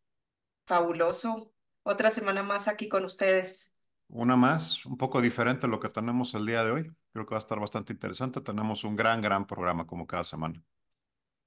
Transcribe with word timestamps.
Fabuloso. 0.65 1.51
Otra 1.83 2.09
semana 2.09 2.41
más 2.41 2.69
aquí 2.69 2.87
con 2.87 3.03
ustedes. 3.03 3.70
Una 4.13 4.35
más, 4.35 4.85
un 4.85 4.97
poco 4.97 5.21
diferente 5.21 5.65
a 5.65 5.69
lo 5.69 5.79
que 5.79 5.87
tenemos 5.87 6.33
el 6.33 6.45
día 6.45 6.65
de 6.65 6.71
hoy. 6.71 6.91
Creo 7.13 7.25
que 7.25 7.31
va 7.31 7.37
a 7.37 7.39
estar 7.39 7.59
bastante 7.59 7.93
interesante. 7.93 8.41
Tenemos 8.41 8.83
un 8.83 8.97
gran, 8.97 9.21
gran 9.21 9.47
programa 9.47 9.87
como 9.87 10.05
cada 10.05 10.25
semana. 10.25 10.61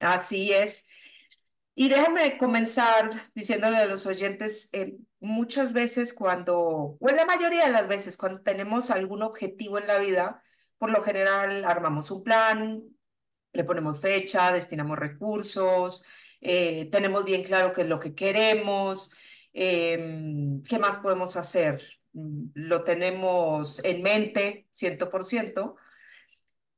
Así 0.00 0.50
es. 0.50 0.87
Y 1.74 1.90
déjame 1.90 2.38
comenzar 2.38 3.10
diciéndole 3.34 3.77
a 3.77 3.84
los 3.84 4.06
oyentes, 4.06 4.70
eh, 4.73 4.96
muchas 5.20 5.74
veces 5.74 6.14
cuando, 6.14 6.96
o 6.98 7.09
en 7.09 7.16
la 7.16 7.27
mayoría 7.27 7.66
de 7.66 7.73
las 7.73 7.87
veces, 7.87 8.16
cuando 8.16 8.40
tenemos 8.40 8.90
algún 8.90 9.23
objetivo 9.23 9.78
en 9.78 9.87
la 9.87 9.98
vida, 9.98 10.42
por 10.78 10.90
lo 10.90 11.02
general 11.02 11.65
armamos 11.66 12.10
un 12.10 12.23
plan, 12.23 12.82
le 13.52 13.65
ponemos 13.65 14.01
fecha, 14.01 14.52
destinamos 14.52 14.98
recursos, 14.98 16.04
eh, 16.40 16.88
tenemos 16.90 17.24
bien 17.24 17.42
claro 17.42 17.74
qué 17.74 17.82
es 17.82 17.88
lo 17.88 18.01
que 18.01 18.15
queremos, 18.15 19.10
em, 19.52 20.62
qué 20.62 20.78
más 20.78 20.98
podemos 20.98 21.37
hacer 21.37 21.82
lo 22.14 22.84
tenemos 22.84 23.80
en 23.84 24.02
mente 24.02 24.68
100%. 24.73 25.77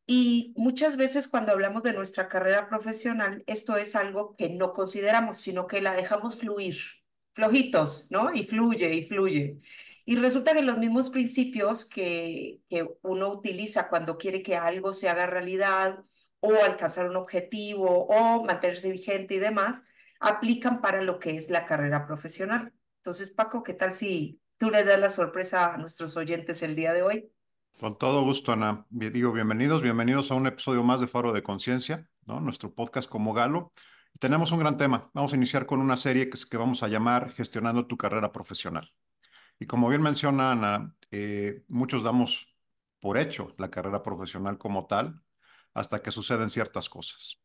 Y 0.06 0.54
muchas 0.56 0.96
veces 0.96 1.28
cuando 1.28 1.52
hablamos 1.52 1.82
de 1.82 1.92
nuestra 1.92 2.28
carrera 2.28 2.68
profesional, 2.68 3.42
esto 3.46 3.76
es 3.76 3.96
algo 3.96 4.32
que 4.32 4.48
no 4.50 4.72
consideramos, 4.72 5.38
sino 5.38 5.66
que 5.66 5.80
la 5.80 5.94
dejamos 5.94 6.36
fluir, 6.36 6.76
flojitos, 7.34 8.08
¿no? 8.10 8.32
Y 8.32 8.44
fluye 8.44 8.94
y 8.94 9.02
fluye. 9.02 9.60
Y 10.04 10.16
resulta 10.16 10.54
que 10.54 10.62
los 10.62 10.78
mismos 10.78 11.10
principios 11.10 11.84
que, 11.84 12.60
que 12.70 12.88
uno 13.02 13.28
utiliza 13.28 13.88
cuando 13.88 14.16
quiere 14.18 14.42
que 14.42 14.56
algo 14.56 14.92
se 14.92 15.08
haga 15.08 15.26
realidad 15.26 16.04
o 16.40 16.54
alcanzar 16.62 17.08
un 17.10 17.16
objetivo 17.16 18.06
o 18.06 18.44
mantenerse 18.44 18.90
vigente 18.92 19.34
y 19.34 19.38
demás, 19.38 19.82
aplican 20.20 20.80
para 20.80 21.02
lo 21.02 21.18
que 21.18 21.36
es 21.36 21.50
la 21.50 21.64
carrera 21.64 22.06
profesional. 22.06 22.72
Entonces, 22.98 23.30
Paco, 23.30 23.62
¿qué 23.62 23.74
tal 23.74 23.94
si 23.94 24.40
tú 24.58 24.70
le 24.70 24.84
das 24.84 24.98
la 24.98 25.10
sorpresa 25.10 25.74
a 25.74 25.76
nuestros 25.76 26.16
oyentes 26.16 26.62
el 26.62 26.76
día 26.76 26.92
de 26.92 27.02
hoy. 27.02 27.32
Con 27.78 27.98
todo 27.98 28.22
gusto, 28.22 28.52
Ana. 28.52 28.86
Digo, 28.88 29.32
bienvenidos, 29.32 29.82
bienvenidos 29.82 30.30
a 30.30 30.34
un 30.34 30.46
episodio 30.46 30.82
más 30.82 31.00
de 31.00 31.06
Faro 31.06 31.32
de 31.32 31.42
Conciencia. 31.42 32.08
Nuestro 32.24 32.74
podcast 32.74 33.08
como 33.08 33.34
Galo. 33.34 33.72
Tenemos 34.18 34.50
un 34.52 34.60
gran 34.60 34.78
tema. 34.78 35.10
Vamos 35.12 35.32
a 35.32 35.36
iniciar 35.36 35.66
con 35.66 35.80
una 35.80 35.96
serie 35.96 36.30
que, 36.30 36.56
vamos 36.56 36.82
a 36.82 36.88
llamar 36.88 37.32
Gestionando 37.32 37.86
tu 37.86 37.98
carrera 37.98 38.32
profesional. 38.32 38.92
Y 39.58 39.66
como 39.66 39.88
bien 39.88 40.00
menciona 40.00 40.52
Ana, 40.52 40.94
eh, 41.10 41.62
muchos 41.68 42.02
damos 42.02 42.48
por 43.00 43.18
hecho 43.18 43.54
la 43.58 43.70
carrera 43.70 44.02
profesional 44.02 44.58
como 44.58 44.86
tal 44.86 45.22
hasta 45.74 46.00
que 46.00 46.10
suceden 46.10 46.48
ciertas 46.48 46.88
cosas. 46.88 47.42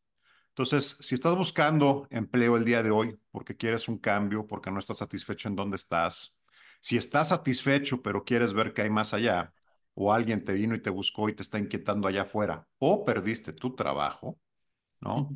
Entonces, 0.48 0.98
si 1.00 1.14
estás 1.14 1.34
buscando 1.34 2.06
empleo 2.10 2.56
el 2.56 2.64
día 2.64 2.82
de 2.82 2.90
hoy 2.90 3.18
porque 3.30 3.56
quieres 3.56 3.86
un 3.88 3.98
cambio, 3.98 4.46
porque 4.46 4.70
no 4.70 4.78
estás 4.78 4.98
satisfecho 4.98 5.48
en 5.48 5.56
dónde 5.56 5.76
estás, 5.76 6.38
si 6.82 6.96
estás 6.96 7.28
satisfecho, 7.28 8.02
pero 8.02 8.24
quieres 8.24 8.52
ver 8.52 8.74
qué 8.74 8.82
hay 8.82 8.90
más 8.90 9.14
allá, 9.14 9.54
o 9.94 10.12
alguien 10.12 10.44
te 10.44 10.52
vino 10.52 10.74
y 10.74 10.82
te 10.82 10.90
buscó 10.90 11.28
y 11.28 11.34
te 11.34 11.42
está 11.42 11.58
inquietando 11.58 12.08
allá 12.08 12.22
afuera, 12.22 12.66
o 12.78 13.04
perdiste 13.04 13.52
tu 13.52 13.76
trabajo, 13.76 14.40
¿no? 15.00 15.30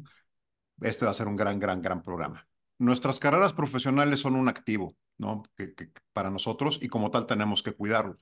Este 0.81 1.05
va 1.05 1.13
a 1.13 1.15
ser 1.15 1.29
un 1.29 1.37
gran, 1.37 1.61
gran, 1.61 1.81
gran 1.81 2.03
programa. 2.03 2.49
Nuestras 2.79 3.21
carreras 3.21 3.53
profesionales 3.53 4.21
son 4.21 4.35
un 4.35 4.49
activo, 4.49 4.97
¿no? 5.19 5.45
Que, 5.57 5.73
para 6.13 6.31
nosotros 6.31 6.81
y 6.83 6.89
como 6.89 7.13
tal 7.13 7.27
tenemos 7.27 7.63
que 7.63 7.75
cuidarlo. 7.75 8.19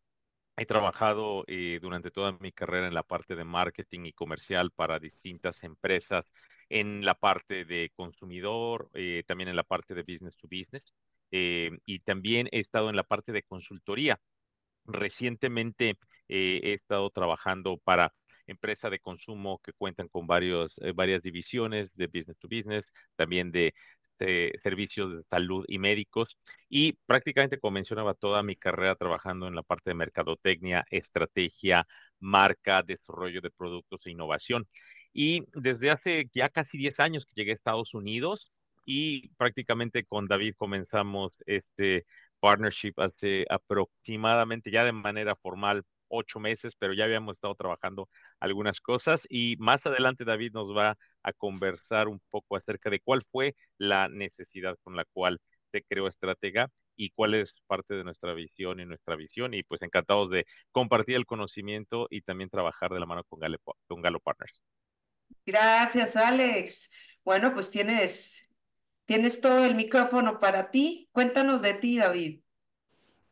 he 0.56 0.66
trabajado 0.66 1.44
eh, 1.46 1.78
durante 1.80 2.10
toda 2.10 2.32
mi 2.40 2.52
carrera 2.52 2.86
en 2.86 2.94
la 2.94 3.02
parte 3.02 3.36
de 3.36 3.44
marketing 3.44 4.06
y 4.06 4.12
comercial 4.12 4.70
para 4.70 4.98
distintas 4.98 5.62
empresas, 5.64 6.32
en 6.68 7.04
la 7.04 7.14
parte 7.14 7.64
de 7.64 7.92
consumidor, 7.94 8.90
eh, 8.94 9.22
también 9.26 9.48
en 9.48 9.56
la 9.56 9.64
parte 9.64 9.94
de 9.94 10.02
business 10.02 10.36
to 10.36 10.48
business, 10.48 10.94
eh, 11.30 11.70
y 11.84 12.00
también 12.00 12.48
he 12.52 12.60
estado 12.60 12.90
en 12.90 12.96
la 12.96 13.04
parte 13.04 13.32
de 13.32 13.42
consultoría. 13.42 14.20
Recientemente 14.84 15.98
he 16.28 16.72
estado 16.72 17.10
trabajando 17.10 17.78
para 17.78 18.12
empresa 18.46 18.90
de 18.90 18.98
consumo 18.98 19.60
que 19.62 19.72
cuentan 19.72 20.08
con 20.08 20.26
varios, 20.26 20.78
eh, 20.78 20.92
varias 20.92 21.22
divisiones 21.22 21.94
de 21.94 22.06
business 22.06 22.38
to 22.38 22.48
business, 22.48 22.84
también 23.16 23.52
de, 23.52 23.74
servicios 24.62 25.14
de 25.14 25.22
salud 25.24 25.64
y 25.68 25.78
médicos. 25.78 26.38
Y 26.70 26.94
prácticamente, 27.06 27.58
como 27.58 27.72
mencionaba, 27.72 28.14
toda 28.14 28.42
mi 28.42 28.56
carrera 28.56 28.94
trabajando 28.94 29.46
en 29.46 29.54
la 29.54 29.62
parte 29.62 29.90
de 29.90 29.94
mercadotecnia, 29.94 30.86
estrategia, 30.90 31.86
marca, 32.18 32.82
desarrollo 32.82 33.42
de 33.42 33.50
productos 33.50 34.06
e 34.06 34.10
innovación. 34.12 34.66
Y 35.12 35.44
desde 35.54 35.90
hace 35.90 36.30
ya 36.32 36.48
casi 36.48 36.78
10 36.78 36.98
años 37.00 37.26
que 37.26 37.34
llegué 37.34 37.52
a 37.52 37.54
Estados 37.54 37.92
Unidos 37.94 38.50
y 38.86 39.28
prácticamente 39.36 40.04
con 40.04 40.26
David 40.28 40.54
comenzamos 40.56 41.32
este 41.46 42.06
partnership 42.40 42.94
hace 42.98 43.44
aproximadamente 43.50 44.70
ya 44.70 44.84
de 44.84 44.92
manera 44.92 45.36
formal 45.36 45.84
ocho 46.08 46.40
meses, 46.40 46.74
pero 46.78 46.92
ya 46.92 47.04
habíamos 47.04 47.34
estado 47.36 47.54
trabajando 47.54 48.08
algunas 48.40 48.80
cosas 48.80 49.26
y 49.28 49.56
más 49.58 49.84
adelante 49.86 50.24
David 50.24 50.52
nos 50.52 50.76
va 50.76 50.96
a 51.22 51.32
conversar 51.32 52.08
un 52.08 52.20
poco 52.30 52.56
acerca 52.56 52.90
de 52.90 53.00
cuál 53.00 53.22
fue 53.30 53.54
la 53.78 54.08
necesidad 54.08 54.76
con 54.82 54.96
la 54.96 55.04
cual 55.12 55.38
se 55.72 55.82
creó 55.82 56.08
Estratega 56.08 56.68
y 56.96 57.10
cuál 57.10 57.34
es 57.34 57.54
parte 57.66 57.94
de 57.94 58.04
nuestra 58.04 58.32
visión 58.32 58.80
y 58.80 58.86
nuestra 58.86 59.16
visión 59.16 59.54
y 59.54 59.62
pues 59.62 59.82
encantados 59.82 60.30
de 60.30 60.46
compartir 60.72 61.16
el 61.16 61.26
conocimiento 61.26 62.06
y 62.10 62.22
también 62.22 62.50
trabajar 62.50 62.90
de 62.92 63.00
la 63.00 63.06
mano 63.06 63.22
con 63.24 63.40
Galo, 64.02 64.20
Partners. 64.20 64.62
Gracias, 65.44 66.16
Alex. 66.16 66.90
Bueno, 67.24 67.52
pues 67.52 67.70
tienes, 67.70 68.48
tienes 69.04 69.40
todo 69.40 69.64
el 69.64 69.74
micrófono 69.74 70.40
para 70.40 70.70
ti. 70.70 71.08
Cuéntanos 71.12 71.62
de 71.62 71.74
ti, 71.74 71.98
David. 71.98 72.40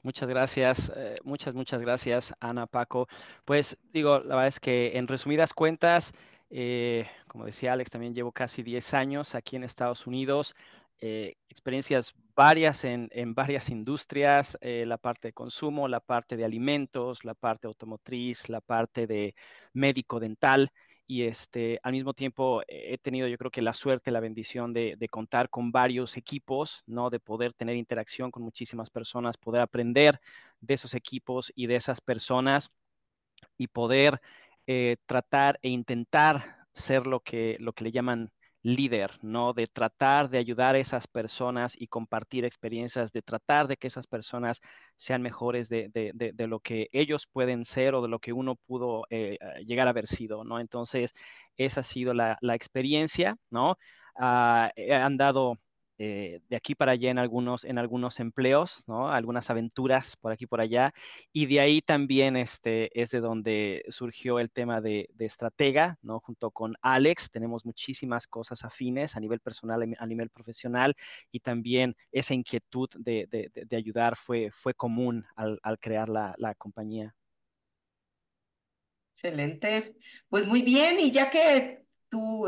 Muchas 0.04 0.28
gracias, 0.28 0.92
eh, 0.94 1.16
muchas, 1.24 1.54
muchas 1.54 1.80
gracias, 1.80 2.34
Ana, 2.38 2.66
Paco. 2.66 3.08
Pues 3.46 3.78
digo, 3.90 4.18
la 4.18 4.34
verdad 4.36 4.48
es 4.48 4.60
que 4.60 4.98
en 4.98 5.08
resumidas 5.08 5.54
cuentas, 5.54 6.12
eh, 6.50 7.06
como 7.26 7.46
decía 7.46 7.72
Alex, 7.72 7.88
también 7.90 8.14
llevo 8.14 8.30
casi 8.30 8.62
10 8.62 8.92
años 8.92 9.34
aquí 9.34 9.56
en 9.56 9.64
Estados 9.64 10.06
Unidos, 10.06 10.54
eh, 11.00 11.36
experiencias 11.48 12.12
varias 12.36 12.84
en, 12.84 13.08
en 13.12 13.34
varias 13.34 13.70
industrias, 13.70 14.58
la 14.60 14.98
parte 14.98 15.28
de 15.28 15.32
consumo, 15.32 15.88
la 15.88 16.00
parte 16.00 16.36
de 16.36 16.44
alimentos, 16.44 17.24
la 17.24 17.34
parte 17.34 17.66
automotriz, 17.66 18.50
la 18.50 18.60
parte 18.60 19.06
de 19.06 19.34
médico 19.72 20.20
dental 20.20 20.70
y 21.06 21.24
este, 21.24 21.78
al 21.82 21.92
mismo 21.92 22.14
tiempo 22.14 22.62
he 22.66 22.96
tenido 22.98 23.28
yo 23.28 23.36
creo 23.36 23.50
que 23.50 23.62
la 23.62 23.74
suerte, 23.74 24.10
la 24.10 24.20
bendición 24.20 24.72
de, 24.72 24.96
contar 25.10 25.50
con 25.50 25.70
varios 25.70 26.16
equipos, 26.16 26.82
¿no? 26.86 27.10
De 27.10 27.20
poder 27.20 27.52
tener 27.52 27.76
interacción 27.76 28.30
con 28.30 28.42
muchísimas 28.42 28.90
personas, 28.90 29.36
poder 29.36 29.60
aprender 29.62 30.20
de 30.60 30.74
esos 30.74 30.94
equipos 30.94 31.52
y 31.54 31.66
de 31.66 31.76
esas 31.76 32.00
personas 32.00 32.70
y 33.58 33.68
poder 33.68 34.20
eh, 34.66 34.96
tratar 35.06 35.58
e 35.62 35.68
intentar 35.68 36.66
ser 36.72 37.06
lo 37.06 37.20
que, 37.20 37.56
lo 37.60 37.72
que 37.72 37.84
le 37.84 37.92
llaman 37.92 38.32
líder, 38.64 39.12
¿no? 39.22 39.52
De 39.52 39.66
tratar 39.66 40.30
de 40.30 40.38
ayudar 40.38 40.74
a 40.74 40.78
esas 40.78 41.06
personas 41.06 41.74
y 41.78 41.86
compartir 41.86 42.44
experiencias, 42.44 43.12
de 43.12 43.22
tratar 43.22 43.68
de 43.68 43.76
que 43.76 43.88
esas 43.88 44.06
personas 44.06 44.60
sean 44.96 45.22
mejores 45.22 45.68
de, 45.68 45.90
lo 46.48 46.60
que 46.60 46.88
ellos 46.92 47.28
pueden 47.30 47.64
ser 47.66 47.94
o 47.94 48.02
de 48.02 48.08
lo 48.08 48.18
que 48.18 48.32
uno 48.32 48.56
pudo 48.56 49.04
eh, 49.10 49.38
llegar 49.66 49.86
a 49.86 49.90
haber 49.90 50.06
sido, 50.06 50.44
¿no? 50.44 50.60
Entonces, 50.60 51.12
esa 51.56 51.80
ha 51.80 51.82
sido 51.84 52.14
la, 52.14 52.38
experiencia, 52.54 53.36
¿no? 53.50 53.76
Ah, 54.16 54.72
han 54.90 55.16
dado 55.18 55.58
eh, 55.96 56.40
de 56.48 56.56
aquí 56.56 56.74
para 56.74 56.92
allá 56.92 57.10
en 57.10 57.18
algunos, 57.18 57.64
en 57.64 57.78
algunos 57.78 58.18
empleos, 58.18 58.82
¿no? 58.88 59.10
Algunas 59.10 59.48
aventuras 59.48 60.16
por 60.16 60.32
aquí 60.32 60.46
por 60.46 60.60
allá. 60.60 60.92
Y 61.32 61.46
de 61.46 61.60
ahí 61.60 61.80
también 61.82 62.36
este, 62.36 62.90
es 63.00 63.10
de 63.10 63.20
donde 63.20 63.84
surgió 63.88 64.40
el 64.40 64.50
tema 64.50 64.80
de, 64.80 65.08
estratega, 65.18 65.98
¿no? 66.02 66.20
Junto 66.20 66.50
con 66.50 66.74
Alex, 66.82 67.30
tenemos 67.30 67.64
muchísimas 67.64 68.26
cosas 68.26 68.64
afines 68.64 69.16
a 69.16 69.20
nivel 69.20 69.40
personal, 69.40 69.94
a 69.98 70.06
nivel 70.06 70.30
profesional, 70.30 70.94
y 71.30 71.40
también 71.40 71.96
esa 72.12 72.34
inquietud 72.34 72.88
de, 72.98 73.50
ayudar 73.72 74.16
fue, 74.16 74.50
fue 74.50 74.74
común 74.74 75.24
al, 75.36 75.58
crear 75.80 76.08
la, 76.08 76.34
la 76.38 76.54
compañía. 76.54 77.14
Excelente. 79.12 79.96
Pues 80.28 80.46
muy 80.46 80.62
bien, 80.62 80.98
y 80.98 81.10
ya 81.12 81.30
que 81.30 81.83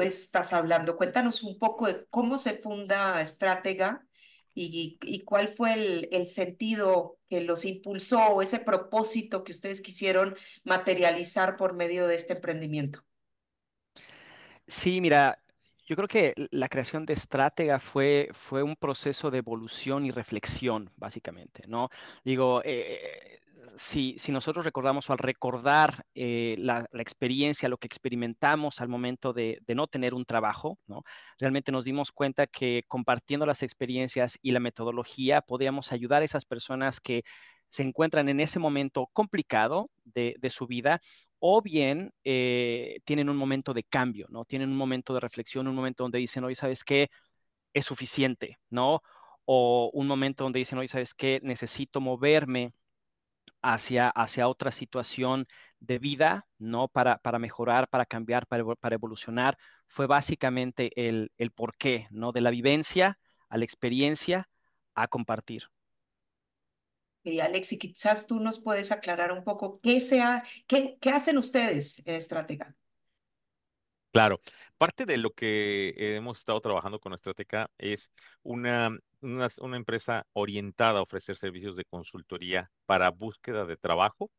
estás 0.00 0.52
hablando. 0.52 0.96
Cuéntanos 0.96 1.42
un 1.42 1.58
poco 1.58 1.86
de 1.86 2.06
cómo 2.10 2.38
se 2.38 2.54
funda 2.54 3.20
Estratega 3.20 4.06
y, 4.54 5.22
cuál 5.24 5.48
fue 5.48 5.74
el, 5.74 6.08
el, 6.12 6.26
sentido 6.28 7.18
que 7.28 7.42
los 7.42 7.64
impulsó 7.66 8.28
o 8.28 8.42
ese 8.42 8.58
propósito 8.58 9.44
que 9.44 9.52
ustedes 9.52 9.82
quisieron 9.82 10.34
materializar 10.64 11.56
por 11.56 11.74
medio 11.74 12.06
de 12.06 12.14
este 12.14 12.32
emprendimiento. 12.34 13.04
Sí, 14.66 15.00
mira, 15.00 15.38
yo 15.86 15.94
creo 15.94 16.08
que 16.08 16.34
la 16.50 16.68
creación 16.68 17.06
de 17.06 17.12
Estratega 17.12 17.78
fue, 17.78 18.28
fue 18.32 18.62
un 18.62 18.74
proceso 18.74 19.30
de 19.30 19.38
evolución 19.38 20.04
y 20.04 20.10
reflexión, 20.10 20.90
básicamente, 20.96 21.64
¿no? 21.68 21.90
Digo, 22.24 22.60
eh, 22.64 23.40
si, 23.76 24.16
nosotros 24.28 24.64
recordamos 24.64 25.08
o 25.08 25.12
al 25.12 25.18
recordar 25.18 26.04
eh, 26.14 26.56
la, 26.58 26.88
experiencia, 26.92 27.68
lo 27.68 27.78
que 27.78 27.86
experimentamos 27.86 28.80
al 28.80 28.88
momento 28.88 29.32
de, 29.32 29.62
no 29.74 29.86
tener 29.86 30.14
un 30.14 30.24
trabajo, 30.24 30.78
realmente 31.38 31.72
nos 31.72 31.84
dimos 31.84 32.12
cuenta 32.12 32.46
que 32.46 32.84
compartiendo 32.88 33.46
las 33.46 33.62
experiencias 33.62 34.38
y 34.42 34.52
la 34.52 34.60
metodología 34.60 35.40
podíamos 35.42 35.92
ayudar 35.92 36.22
a 36.22 36.24
esas 36.24 36.44
personas 36.44 37.00
que 37.00 37.22
se 37.68 37.82
encuentran 37.82 38.28
en 38.28 38.40
ese 38.40 38.58
momento 38.58 39.08
complicado 39.12 39.90
de, 40.04 40.38
su 40.50 40.66
vida 40.66 41.00
o 41.38 41.60
bien 41.62 42.12
eh, 42.24 43.00
tienen 43.04 43.28
un 43.28 43.36
momento 43.36 43.74
de 43.74 43.84
cambio, 43.84 44.26
¿no? 44.30 44.44
Tienen 44.44 44.70
un 44.70 44.76
momento 44.76 45.14
de 45.14 45.20
reflexión, 45.20 45.66
un 45.66 45.74
momento 45.74 46.04
donde 46.04 46.18
dicen, 46.18 46.44
oye, 46.44 46.54
¿sabes 46.54 46.84
qué? 46.84 47.08
Es 47.74 47.86
suficiente, 47.86 48.58
¿no? 48.70 49.02
O 49.44 49.90
un 49.92 50.06
momento 50.06 50.44
donde 50.44 50.60
dicen, 50.60 50.78
oye, 50.78 50.88
¿sabes 50.88 51.14
qué? 51.14 51.40
Necesito 51.42 52.00
moverme 52.00 52.72
hacia, 53.74 54.08
hacia 54.10 54.48
otra 54.48 54.72
situación 54.72 55.46
de 55.80 55.98
vida, 55.98 56.46
¿no? 56.58 56.88
Para, 56.88 57.18
para 57.18 57.38
mejorar, 57.38 57.88
para 57.88 58.06
cambiar, 58.06 58.46
para, 58.46 58.64
para 58.76 58.94
evolucionar, 58.96 59.58
fue 59.88 60.06
básicamente 60.06 60.90
el, 61.08 61.32
el 61.38 61.50
porqué, 61.52 62.08
¿no? 62.10 62.32
De 62.32 62.40
la 62.40 62.50
vivencia 62.50 63.18
a 63.48 63.58
la 63.58 63.64
experiencia 63.64 64.48
a 64.94 65.08
compartir. 65.08 65.64
Y 67.24 67.40
Alex, 67.40 67.72
y 67.72 67.78
quizás 67.78 68.26
tú 68.26 68.40
nos 68.40 68.58
puedes 68.60 68.92
aclarar 68.92 69.32
un 69.32 69.42
poco 69.44 69.80
qué, 69.82 70.00
sea, 70.00 70.44
qué, 70.68 70.96
qué 71.00 71.10
hacen 71.10 71.38
ustedes 71.38 72.00
en 72.06 72.14
Estratega. 72.14 72.74
Claro, 74.12 74.40
parte 74.78 75.06
de 75.06 75.16
lo 75.16 75.32
que 75.32 75.94
hemos 76.16 76.38
estado 76.38 76.60
trabajando 76.60 77.00
con 77.00 77.12
Estratega 77.14 77.70
es 77.78 78.12
una, 78.42 78.96
una, 79.20 79.76
empresa 79.76 80.26
orientada 80.32 81.00
a 81.00 81.02
ofrecer 81.02 81.36
servicios 81.36 81.76
de 81.76 81.84
consultoría 81.84 82.70
para 82.86 83.10
búsqueda 83.10 83.66
de 83.66 83.76
trabajo 83.76 84.30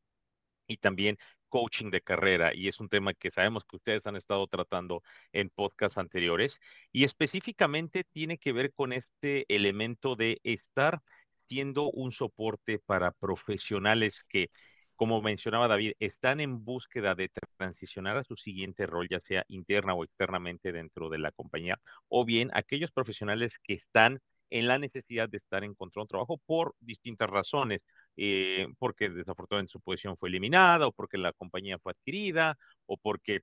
y 0.67 0.77
también 0.77 1.17
coaching 1.49 1.91
de 1.91 2.01
carrera. 2.01 2.53
Y 2.53 2.67
es 2.67 2.79
un 2.79 2.89
tema 2.89 3.13
que 3.13 3.31
sabemos 3.31 3.63
que 3.65 3.77
ustedes 3.77 4.05
han 4.05 4.15
estado 4.15 4.47
tratando 4.47 5.03
en 5.31 5.49
podcasts 5.49 5.97
anteriores. 5.97 6.59
Y 6.91 7.03
específicamente 7.03 8.03
tiene 8.03 8.37
que 8.37 8.53
ver 8.53 8.73
con 8.73 8.93
este 8.93 9.45
elemento 9.53 10.15
de 10.15 10.39
estar 10.43 11.01
siendo 11.47 11.89
un 11.91 12.11
soporte 12.11 12.79
para 12.79 13.11
profesionales 13.11 14.23
que 14.25 14.49
como 14.97 15.21
mencionaba 15.21 15.67
David, 15.67 15.93
están 15.99 16.41
en 16.41 16.65
búsqueda 16.65 17.15
de 17.15 17.29
transicionar 17.57 18.17
a 18.17 18.23
su 18.23 18.35
siguiente 18.35 18.85
rol, 18.87 19.07
ya 19.09 19.19
sea 19.21 19.45
interna 19.47 19.93
o 19.93 20.03
externamente 20.03 20.71
dentro 20.71 21.09
de 21.09 21.19
la 21.19 21.31
compañía, 21.31 21.79
o 22.09 22.25
bien 22.25 22.49
aquellos 22.53 22.91
profesionales 22.91 23.53
que 23.63 23.75
están 23.75 24.19
en 24.49 24.67
la 24.67 24.79
necesidad 24.79 25.29
de 25.29 25.37
estar 25.37 25.63
en 25.63 25.75
control 25.75 26.05
de 26.05 26.09
trabajo 26.09 26.41
por 26.45 26.75
distintas 26.79 27.29
razones, 27.29 27.81
eh, 28.17 28.67
porque 28.79 29.09
desafortunadamente 29.09 29.71
su 29.71 29.81
posición 29.81 30.17
fue 30.17 30.29
eliminada, 30.29 30.87
o 30.87 30.91
porque 30.91 31.17
la 31.17 31.33
compañía 31.33 31.79
fue 31.79 31.91
adquirida, 31.93 32.57
o 32.87 32.97
porque 32.97 33.41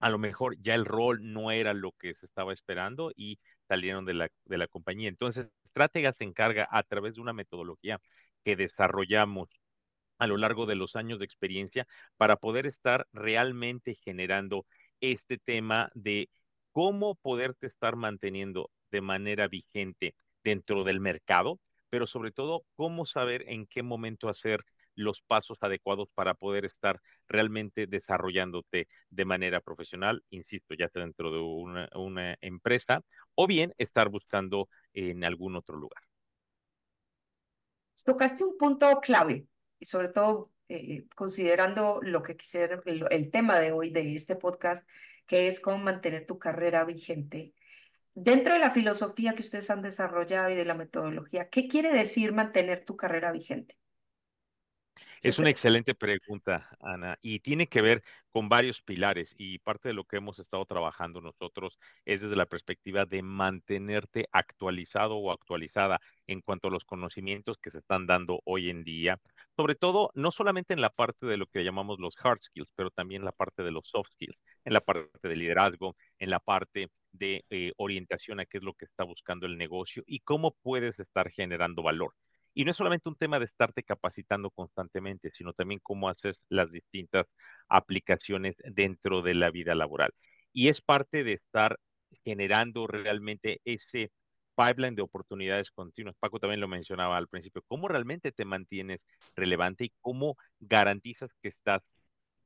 a 0.00 0.10
lo 0.10 0.18
mejor 0.18 0.56
ya 0.60 0.74
el 0.74 0.84
rol 0.84 1.32
no 1.32 1.52
era 1.52 1.74
lo 1.74 1.92
que 1.92 2.14
se 2.14 2.26
estaba 2.26 2.52
esperando 2.52 3.12
y 3.16 3.38
salieron 3.68 4.04
de 4.04 4.14
la, 4.14 4.28
de 4.44 4.58
la 4.58 4.66
compañía. 4.66 5.08
Entonces, 5.08 5.48
Estratega 5.64 6.12
se 6.12 6.24
encarga 6.24 6.68
a 6.70 6.82
través 6.82 7.14
de 7.14 7.22
una 7.22 7.32
metodología 7.32 8.00
que 8.44 8.56
desarrollamos 8.56 9.48
a 10.18 10.26
lo 10.26 10.36
largo 10.36 10.66
de 10.66 10.74
los 10.74 10.96
años 10.96 11.18
de 11.18 11.24
experiencia 11.24 11.86
para 12.16 12.36
poder 12.36 12.66
estar 12.66 13.06
realmente 13.12 13.94
generando 13.94 14.66
este 15.00 15.38
tema 15.38 15.90
de 15.94 16.30
cómo 16.72 17.16
poderte 17.16 17.66
estar 17.66 17.96
manteniendo 17.96 18.70
de 18.90 19.00
manera 19.00 19.48
vigente 19.48 20.14
dentro 20.44 20.84
del 20.84 21.00
mercado, 21.00 21.60
pero 21.90 22.06
sobre 22.06 22.32
todo 22.32 22.64
cómo 22.76 23.06
saber 23.06 23.44
en 23.48 23.66
qué 23.66 23.82
momento 23.82 24.28
hacer 24.28 24.64
los 24.94 25.22
pasos 25.22 25.58
adecuados 25.62 26.08
para 26.14 26.34
poder 26.34 26.64
estar 26.64 27.00
realmente 27.28 27.86
desarrollándote 27.86 28.88
de 29.10 29.24
manera 29.24 29.60
profesional, 29.60 30.22
insisto, 30.30 30.74
ya 30.74 30.88
sea 30.88 31.02
dentro 31.02 31.32
de 31.32 31.38
una, 31.38 31.88
una 31.94 32.36
empresa 32.40 33.02
o 33.34 33.46
bien 33.46 33.74
estar 33.78 34.08
buscando 34.08 34.68
en 34.92 35.24
algún 35.24 35.56
otro 35.56 35.76
lugar. 35.76 36.02
Tocaste 38.04 38.44
un 38.44 38.58
punto 38.58 39.00
clave 39.00 39.46
y 39.82 39.84
sobre 39.84 40.10
todo 40.10 40.52
eh, 40.68 41.06
considerando 41.16 41.98
lo 42.02 42.22
que 42.22 42.36
quisiera, 42.36 42.80
el, 42.86 43.30
tema 43.32 43.58
de 43.58 43.72
hoy 43.72 43.90
de 43.90 44.14
este 44.14 44.36
podcast, 44.36 44.88
que 45.26 45.48
es 45.48 45.58
cómo 45.58 45.78
mantener 45.78 46.24
tu 46.24 46.38
carrera 46.38 46.84
vigente. 46.84 47.52
Dentro 48.14 48.54
de 48.54 48.60
la 48.60 48.70
filosofía 48.70 49.34
que 49.34 49.42
ustedes 49.42 49.70
han 49.70 49.82
desarrollado 49.82 50.50
y 50.50 50.54
de 50.54 50.64
la 50.64 50.74
metodología, 50.74 51.48
¿qué 51.48 51.66
quiere 51.66 51.90
decir 51.90 52.32
mantener 52.32 52.84
tu 52.84 52.96
carrera 52.96 53.32
vigente? 53.32 53.76
Es 55.22 55.38
una 55.38 55.50
excelente 55.50 55.94
pregunta, 55.94 56.68
Ana, 56.80 57.16
y 57.22 57.38
tiene 57.38 57.68
que 57.68 57.80
ver 57.80 58.02
con 58.30 58.48
varios 58.48 58.82
pilares 58.82 59.36
y 59.38 59.60
parte 59.60 59.88
de 59.88 59.94
lo 59.94 60.04
que 60.04 60.16
hemos 60.16 60.40
estado 60.40 60.64
trabajando 60.64 61.20
nosotros 61.20 61.78
es 62.04 62.22
desde 62.22 62.34
la 62.34 62.46
perspectiva 62.46 63.04
de 63.04 63.22
mantenerte 63.22 64.26
actualizado 64.32 65.16
o 65.16 65.30
actualizada 65.30 66.00
en 66.26 66.40
cuanto 66.40 66.66
a 66.66 66.70
los 66.72 66.84
conocimientos 66.84 67.56
que 67.58 67.70
se 67.70 67.78
están 67.78 68.08
dando 68.08 68.40
hoy 68.44 68.68
en 68.68 68.82
día, 68.82 69.20
sobre 69.56 69.74
todo 69.74 70.10
no 70.14 70.30
solamente 70.30 70.74
en 70.74 70.80
la 70.80 70.90
parte 70.90 71.26
de 71.26 71.36
lo 71.36 71.46
que 71.46 71.64
llamamos 71.64 71.98
los 71.98 72.16
hard 72.22 72.40
skills, 72.42 72.70
pero 72.74 72.90
también 72.90 73.22
en 73.22 73.26
la 73.26 73.32
parte 73.32 73.62
de 73.62 73.70
los 73.70 73.88
soft 73.88 74.10
skills, 74.12 74.42
en 74.64 74.72
la 74.72 74.80
parte 74.80 75.28
de 75.28 75.36
liderazgo, 75.36 75.96
en 76.18 76.30
la 76.30 76.40
parte 76.40 76.90
de 77.12 77.44
eh, 77.50 77.72
orientación 77.76 78.40
a 78.40 78.46
qué 78.46 78.58
es 78.58 78.64
lo 78.64 78.74
que 78.74 78.86
está 78.86 79.04
buscando 79.04 79.46
el 79.46 79.58
negocio 79.58 80.02
y 80.06 80.20
cómo 80.20 80.56
puedes 80.62 80.98
estar 80.98 81.30
generando 81.30 81.82
valor. 81.82 82.14
Y 82.54 82.64
no 82.64 82.70
es 82.70 82.76
solamente 82.76 83.08
un 83.08 83.16
tema 83.16 83.38
de 83.38 83.46
estarte 83.46 83.82
capacitando 83.82 84.50
constantemente, 84.50 85.30
sino 85.32 85.52
también 85.52 85.80
cómo 85.82 86.08
haces 86.08 86.40
las 86.48 86.70
distintas 86.70 87.26
aplicaciones 87.68 88.56
dentro 88.64 89.22
de 89.22 89.34
la 89.34 89.50
vida 89.50 89.74
laboral. 89.74 90.12
Y 90.52 90.68
es 90.68 90.80
parte 90.82 91.24
de 91.24 91.32
estar 91.34 91.78
generando 92.24 92.86
realmente 92.86 93.60
ese 93.64 94.12
pipeline 94.54 94.94
de 94.94 95.02
oportunidades 95.02 95.70
continuas. 95.70 96.16
Paco 96.18 96.38
también 96.38 96.60
lo 96.60 96.68
mencionaba 96.68 97.16
al 97.16 97.28
principio, 97.28 97.62
cómo 97.68 97.88
realmente 97.88 98.32
te 98.32 98.44
mantienes 98.44 99.00
relevante 99.34 99.84
y 99.84 99.92
cómo 100.00 100.36
garantizas 100.60 101.30
que 101.42 101.48
estás 101.48 101.82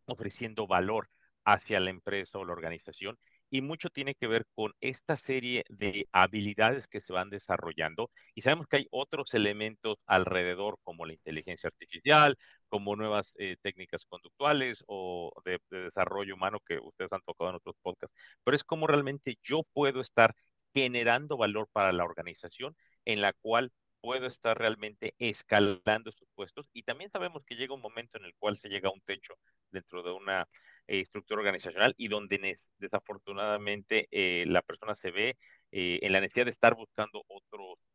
ofreciendo 0.06 0.66
valor 0.66 1.08
hacia 1.44 1.80
la 1.80 1.90
empresa 1.90 2.38
o 2.38 2.44
la 2.44 2.52
organización 2.52 3.18
y 3.50 3.62
mucho 3.62 3.90
tiene 3.90 4.14
que 4.14 4.26
ver 4.26 4.44
con 4.54 4.72
esta 4.80 5.16
serie 5.16 5.64
de 5.68 6.08
habilidades 6.12 6.88
que 6.88 7.00
se 7.00 7.12
van 7.12 7.30
desarrollando 7.30 8.10
y 8.34 8.42
sabemos 8.42 8.66
que 8.66 8.78
hay 8.78 8.86
otros 8.90 9.32
elementos 9.34 9.98
alrededor 10.06 10.78
como 10.82 11.06
la 11.06 11.12
inteligencia 11.12 11.68
artificial, 11.68 12.36
como 12.68 12.96
nuevas 12.96 13.32
eh, 13.38 13.56
técnicas 13.62 14.04
conductuales 14.04 14.82
o 14.88 15.32
de, 15.44 15.60
desarrollo 15.70 16.34
humano 16.34 16.58
que 16.66 16.78
ustedes 16.78 17.12
han 17.12 17.22
tocado 17.22 17.50
en 17.50 17.56
otros 17.56 17.76
podcasts, 17.82 18.16
pero 18.44 18.56
es 18.56 18.64
como 18.64 18.86
realmente 18.86 19.38
yo 19.42 19.62
puedo 19.72 20.00
estar 20.00 20.34
generando 20.76 21.38
valor 21.38 21.70
para 21.72 21.90
la 21.90 22.04
organización 22.04 22.76
en 23.06 23.22
la 23.22 23.32
cual 23.32 23.72
puedo 24.02 24.26
estar 24.26 24.58
realmente 24.58 25.14
escalando 25.18 26.12
sus 26.12 26.28
puestos 26.34 26.68
y 26.74 26.82
también 26.82 27.10
sabemos 27.10 27.46
que 27.46 27.54
llega 27.54 27.74
un 27.74 27.80
momento 27.80 28.18
en 28.18 28.26
el 28.26 28.34
cual 28.38 28.58
se 28.58 28.68
llega 28.68 28.90
a 28.90 28.92
un 28.92 29.00
techo 29.00 29.38
dentro 29.70 30.02
de 30.02 30.12
una 30.12 30.46
eh, 30.86 31.00
estructura 31.00 31.40
organizacional 31.40 31.94
y 31.96 32.08
donde 32.08 32.60
desafortunadamente 32.76 34.06
eh, 34.10 34.44
la 34.46 34.60
persona 34.60 34.94
se 34.94 35.10
ve 35.10 35.38
eh, 35.72 35.98
en 36.02 36.12
la 36.12 36.20
necesidad 36.20 36.44
de 36.44 36.50
estar 36.50 36.74
buscando 36.74 37.24
otros 37.26 37.88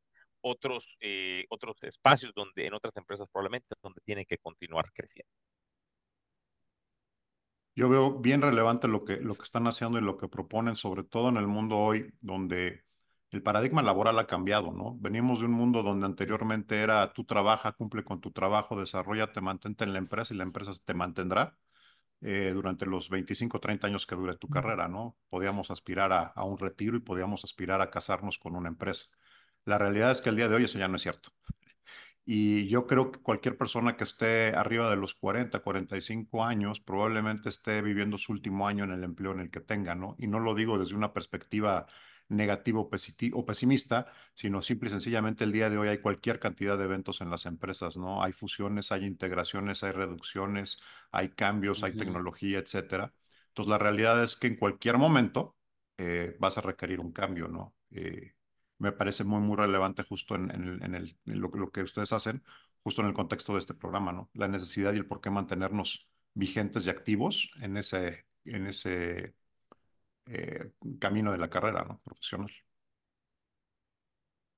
otros 0.44 0.98
otros 1.50 1.78
espacios 1.84 2.34
donde 2.34 2.66
en 2.66 2.74
otras 2.74 2.98
empresas 2.98 3.28
probablemente 3.32 3.76
donde 3.84 4.02
tienen 4.04 4.26
que 4.26 4.40
continuar 4.40 4.92
creciendo. 4.92 5.30
Yo 7.75 7.90
veo 7.90 8.20
bien 8.20 8.42
relevante 8.42 8.88
lo 8.88 9.06
que, 9.06 9.18
lo 9.18 9.36
que 9.36 9.44
están 9.44 9.66
haciendo 9.68 9.98
y 9.98 10.01
lo 10.01 10.18
que 10.18 10.28
proponen, 10.28 10.75
sobre 10.75 11.04
todo 11.04 11.30
en 11.30 11.38
el 11.38 11.48
mundo 11.48 11.78
hoy, 11.80 12.13
donde 12.22 12.84
el 13.32 13.42
paradigma 13.44 13.82
laboral 13.82 14.20
ha 14.20 14.28
cambiado, 14.28 14.74
¿no? 14.74 14.98
Venimos 15.00 15.40
de 15.40 15.46
un 15.46 15.54
mundo 15.54 15.82
donde 15.84 16.06
anteriormente 16.06 16.82
era 16.82 17.13
tú 17.13 17.24
trabaja, 17.24 17.72
cumple 17.72 18.04
con 18.04 18.20
tu 18.20 18.32
trabajo, 18.32 18.78
desarrolla, 18.80 19.32
te 19.32 19.40
mantente 19.42 19.86
en 19.86 19.94
la 19.94 20.00
empresa 20.00 20.34
y 20.34 20.38
la 20.38 20.44
empresa 20.44 20.74
te 20.84 20.94
mantendrá 20.94 21.58
eh, 22.22 22.51
durante 22.54 22.86
los 22.86 23.10
25, 23.10 23.60
30 23.60 23.88
años 23.88 24.06
que 24.08 24.16
dure 24.16 24.38
tu 24.38 24.50
carrera, 24.50 24.88
¿no? 24.90 25.18
Podíamos 25.30 25.72
aspirar 25.72 26.13
a, 26.13 26.24
a 26.28 26.44
un 26.46 26.58
retiro 26.58 26.98
y 26.98 27.01
podíamos 27.01 27.44
aspirar 27.46 27.82
a 27.82 27.92
casarnos 27.92 28.38
con 28.40 28.56
una 28.56 28.70
empresa. 28.70 29.08
La 29.66 29.78
realidad 29.78 30.12
es 30.12 30.22
que 30.22 30.30
el 30.30 30.36
día 30.38 30.50
de 30.50 30.56
hoy 30.58 30.66
eso 30.66 30.80
ya 30.80 30.88
no 30.90 30.98
es 30.98 31.04
cierto. 31.04 31.32
Y 32.25 32.68
yo 32.68 32.86
creo 32.88 33.12
que 33.12 33.20
cualquier 33.20 33.58
persona 33.58 33.98
que 33.98 34.04
esté 34.04 34.56
arriba 34.56 34.90
de 34.90 34.96
los 34.96 35.16
40, 35.16 35.60
45 35.60 36.44
años 36.44 36.80
probablemente 36.80 37.50
esté 37.50 37.82
viviendo 37.82 38.18
su 38.18 38.32
último 38.32 38.68
año 38.68 38.84
en 38.84 38.92
el 38.92 39.04
empleo 39.04 39.32
en 39.32 39.40
el 39.40 39.50
que 39.50 39.60
tenga, 39.60 39.96
¿no? 39.96 40.16
Y 40.20 40.28
no 40.28 40.40
lo 40.40 40.54
digo 40.56 40.78
desde 40.78 40.96
una 40.96 41.13
perspectiva 41.13 41.88
negativo 42.32 42.90
o 43.34 43.46
pesimista, 43.46 44.08
sino 44.34 44.62
simple 44.62 44.88
y 44.90 44.92
sencillamente 44.92 45.44
el 45.44 45.51
día 45.51 45.70
de 45.70 45.78
hoy 45.78 45.90
hay 45.90 46.00
cualquier 46.00 46.40
cantidad 46.40 46.78
de 46.78 46.86
eventos 46.86 47.22
en 47.22 47.30
las 47.30 47.46
empresas, 47.46 47.98
¿no? 47.98 48.24
Hay 48.24 48.32
fusiones, 48.34 48.92
hay 48.92 49.06
integraciones, 49.06 49.84
hay 49.84 49.92
reducciones, 49.92 50.80
hay 51.12 51.30
cambios, 51.30 51.84
hay 51.84 51.94
tecnología, 51.94 52.60
etcétera. 52.60 53.13
Entonces, 53.50 53.70
la 53.70 53.78
realidad 53.78 54.24
es 54.24 54.38
que 54.38 54.48
en 54.48 54.56
cualquier 54.56 54.98
momento 54.98 55.58
eh, 55.98 56.36
vas 56.40 56.58
a 56.58 56.62
requerir 56.62 57.00
un 57.00 57.12
cambio, 57.12 57.48
¿no? 57.48 57.75
Eh, 57.92 58.34
me 58.82 58.92
parece 58.92 59.24
muy, 59.24 59.40
muy 59.40 59.56
relevante 59.56 60.04
justo 60.04 60.34
en, 60.36 60.50
el, 60.96 61.16
lo, 61.26 61.72
que 61.72 61.84
ustedes 61.84 62.12
hacen, 62.14 62.44
justo 62.84 63.02
en 63.02 63.08
el 63.10 63.14
contexto 63.14 63.54
de 63.54 63.60
este 63.60 63.76
programa, 63.76 64.12
¿no? 64.12 64.32
La 64.34 64.48
necesidad 64.48 64.94
y 64.94 64.98
el 64.98 65.06
por 65.06 65.22
qué 65.22 65.30
mantenernos 65.30 66.10
vigentes 66.34 66.86
y 66.86 66.90
activos 66.90 67.52
en 67.62 67.78
ese, 67.78 68.26
en 68.44 68.66
ese 68.66 69.36
eh, 70.26 70.72
camino 71.00 71.32
de 71.32 71.38
la 71.38 71.50
carrera 71.50 71.84
¿no? 71.84 72.02
profesional. 72.04 72.52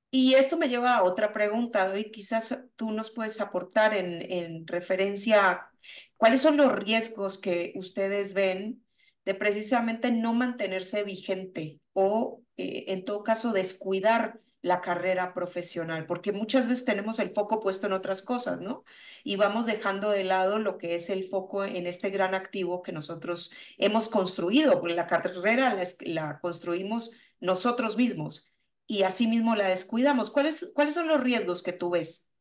Y 0.09 0.35
esto 0.35 0.57
me 0.57 0.69
lleva 0.69 0.95
a 0.95 1.03
otra 1.03 1.33
pregunta, 1.33 1.97
y 1.99 2.09
quizás 2.09 2.63
tú 2.77 2.91
nos 2.91 3.11
puedes 3.11 3.41
aportar 3.41 3.93
en, 3.93 4.21
en 4.31 4.65
referencia 4.67 5.51
a 5.51 5.71
cuáles 6.15 6.41
son 6.41 6.55
los 6.55 6.71
riesgos 6.71 7.39
que 7.39 7.73
ustedes 7.75 8.33
ven 8.33 8.82
de 9.25 9.33
precisamente 9.35 10.11
no 10.11 10.33
mantenerse 10.33 11.03
vigente 11.03 11.79
o 11.93 12.41
eh, 12.57 12.85
en 12.87 13.05
todo 13.05 13.23
caso 13.23 13.53
descuidar 13.53 14.39
la 14.63 14.79
carrera 14.79 15.33
profesional, 15.33 16.05
porque 16.05 16.31
muchas 16.31 16.69
veces 16.69 16.85
tenemos 16.85 17.19
el 17.19 17.31
foco 17.31 17.59
puesto 17.59 17.85
en 17.85 17.93
otras 17.93 18.21
cosas, 18.21 18.61
¿no? 18.61 18.85
Y 19.23 19.35
vamos 19.35 19.65
dejando 19.65 20.09
de 20.09 20.23
lado 20.23 20.57
lo 20.57 20.77
que 20.77 20.95
es 20.95 21.09
el 21.09 21.25
foco 21.25 21.65
en 21.65 21.85
este 21.85 22.09
gran 22.09 22.33
activo 22.33 22.81
que 22.81 22.93
nosotros 22.93 23.51
hemos 23.77 24.07
construido, 24.07 24.79
porque 24.79 24.95
la 24.95 25.05
carrera 25.05 25.77
la, 25.99 26.39
construimos 26.39 27.11
nosotros 27.41 27.97
mismos 27.97 28.49
y 28.87 29.03
asimismo 29.03 29.57
la 29.57 29.67
descuidamos. 29.67 30.31
¿Cuáles, 30.31 30.71
¿Cuáles 30.73 30.95
son 30.95 31.09
los 31.09 31.19
riesgos 31.19 31.61
que 31.61 31.73
tú 31.73 31.89
ves? 31.89 32.31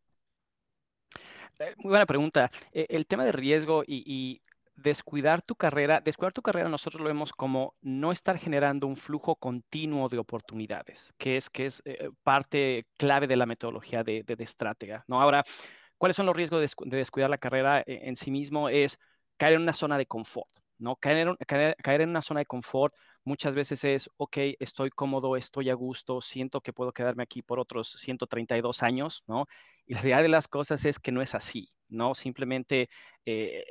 Eh, 1.59 1.75
muy 1.79 1.91
buena 1.91 2.07
pregunta. 2.07 2.53
E, 2.73 2.87
el 2.89 3.07
tema 3.07 3.25
de 3.25 3.33
riesgo 3.33 3.83
y 3.85 4.43
descuidar 4.83 5.43
tu 5.43 5.55
carrera, 5.55 6.01
descuidar 6.01 6.33
tu 6.33 6.43
carrera 6.43 6.69
nosotros 6.69 7.01
lo 7.01 7.09
vemos 7.09 7.33
como 7.33 7.75
no 7.81 8.12
estar 8.12 8.39
generando 8.39 8.87
un 8.87 8.97
flujo 8.97 9.37
continuo 9.37 10.09
de 10.09 10.19
oportunidades, 10.19 11.15
que 11.19 11.37
es, 11.37 11.49
que 11.49 11.67
es 11.67 11.83
eh, 11.85 12.11
parte 12.23 12.87
clave 12.97 13.27
de 13.27 13.37
la 13.37 13.47
metodología 13.47 14.05
de, 14.05 14.23
de, 14.25 14.45
estratega. 14.45 15.05
¿no? 15.09 15.21
Ahora, 15.23 15.45
¿cuáles 15.99 16.17
son 16.17 16.27
los 16.27 16.37
riesgos 16.37 16.61
de, 16.61 16.97
descuidar 16.97 17.31
la 17.31 17.39
carrera 17.39 17.81
eh, 17.81 18.01
en, 18.05 18.17
sí 18.17 18.31
mismo? 18.31 18.69
Es 18.69 18.99
caer 19.37 19.55
en 19.55 19.62
una 19.62 19.73
zona 19.73 19.97
de 19.99 20.07
confort. 20.07 20.51
¿No? 20.83 20.97
Caer, 20.97 21.37
caer, 21.47 22.01
en 22.01 22.11
una 22.11 22.23
zona 22.23 22.41
de 22.41 22.47
confort 22.47 22.95
muchas 23.25 23.55
veces 23.55 23.85
es, 23.85 24.11
ok, 24.17 24.37
estoy 24.59 24.91
cómodo, 24.91 25.37
estoy 25.37 25.71
a 25.71 25.75
gusto, 25.75 26.21
siento 26.21 26.61
que 26.61 26.73
puedo 26.73 26.93
quedarme 26.93 27.23
aquí 27.23 27.43
por 27.43 27.61
otros 27.61 27.93
132 28.01 28.83
años, 28.83 29.23
¿no? 29.27 29.47
Y 29.87 29.95
la 29.95 30.01
realidad 30.01 30.23
de 30.23 30.29
las 30.29 30.49
cosas 30.49 30.85
es 30.85 30.99
que 30.99 31.12
no 31.12 31.23
es 31.23 31.35
así, 31.35 31.69
¿no? 31.89 32.15
Simplemente 32.15 32.89
eh, 33.25 33.65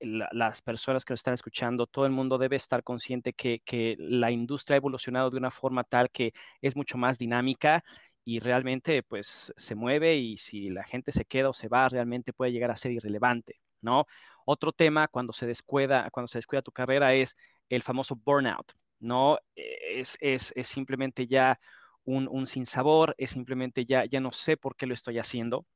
las 0.00 0.62
personas 0.62 1.04
que 1.04 1.12
lo 1.12 1.16
están 1.16 1.34
escuchando, 1.34 1.86
todo 1.86 2.06
el 2.06 2.12
mundo 2.12 2.38
debe 2.38 2.56
estar 2.56 2.82
consciente 2.82 3.32
que, 3.32 3.60
que 3.64 3.96
la 3.98 4.30
industria 4.30 4.74
ha 4.74 4.78
evolucionado 4.78 5.30
de 5.30 5.38
una 5.38 5.50
forma 5.50 5.84
tal 5.84 6.10
que 6.10 6.32
es 6.60 6.74
mucho 6.76 6.98
más 6.98 7.18
dinámica 7.18 7.84
y 8.24 8.40
realmente 8.40 9.02
pues 9.04 9.52
se 9.56 9.74
mueve 9.76 10.16
y 10.16 10.36
si 10.36 10.68
la 10.70 10.84
gente 10.84 11.12
se 11.12 11.24
queda 11.24 11.50
o 11.50 11.52
se 11.52 11.68
va, 11.68 11.88
realmente 11.88 12.32
puede 12.32 12.50
llegar 12.52 12.70
a 12.72 12.76
ser 12.76 12.90
irrelevante, 12.92 13.60
¿no? 13.80 14.06
Otro 14.46 14.72
tema 14.72 15.08
cuando 15.08 15.32
se 15.32 15.46
descuida, 15.46 16.08
cuando 16.10 16.28
se 16.28 16.38
descuida 16.38 16.62
tu 16.62 16.72
carrera 16.72 17.14
es 17.14 17.36
el 17.68 17.82
famoso 17.82 18.14
burnout, 18.16 18.72
¿no? 19.00 19.38
Es, 19.56 20.16
es, 20.20 20.52
es 20.56 20.68
simplemente 20.68 21.26
ya 21.26 21.58
un, 22.04 22.28
un 22.30 22.46
sinsabor, 22.46 23.14
es 23.18 23.30
simplemente 23.30 23.84
ya, 23.84 24.04
ya 24.04 24.20
no 24.20 24.32
sé 24.32 24.56
por 24.56 24.76
qué 24.76 24.86
lo 24.86 24.94
estoy 24.94 25.18
haciendo. 25.18 25.66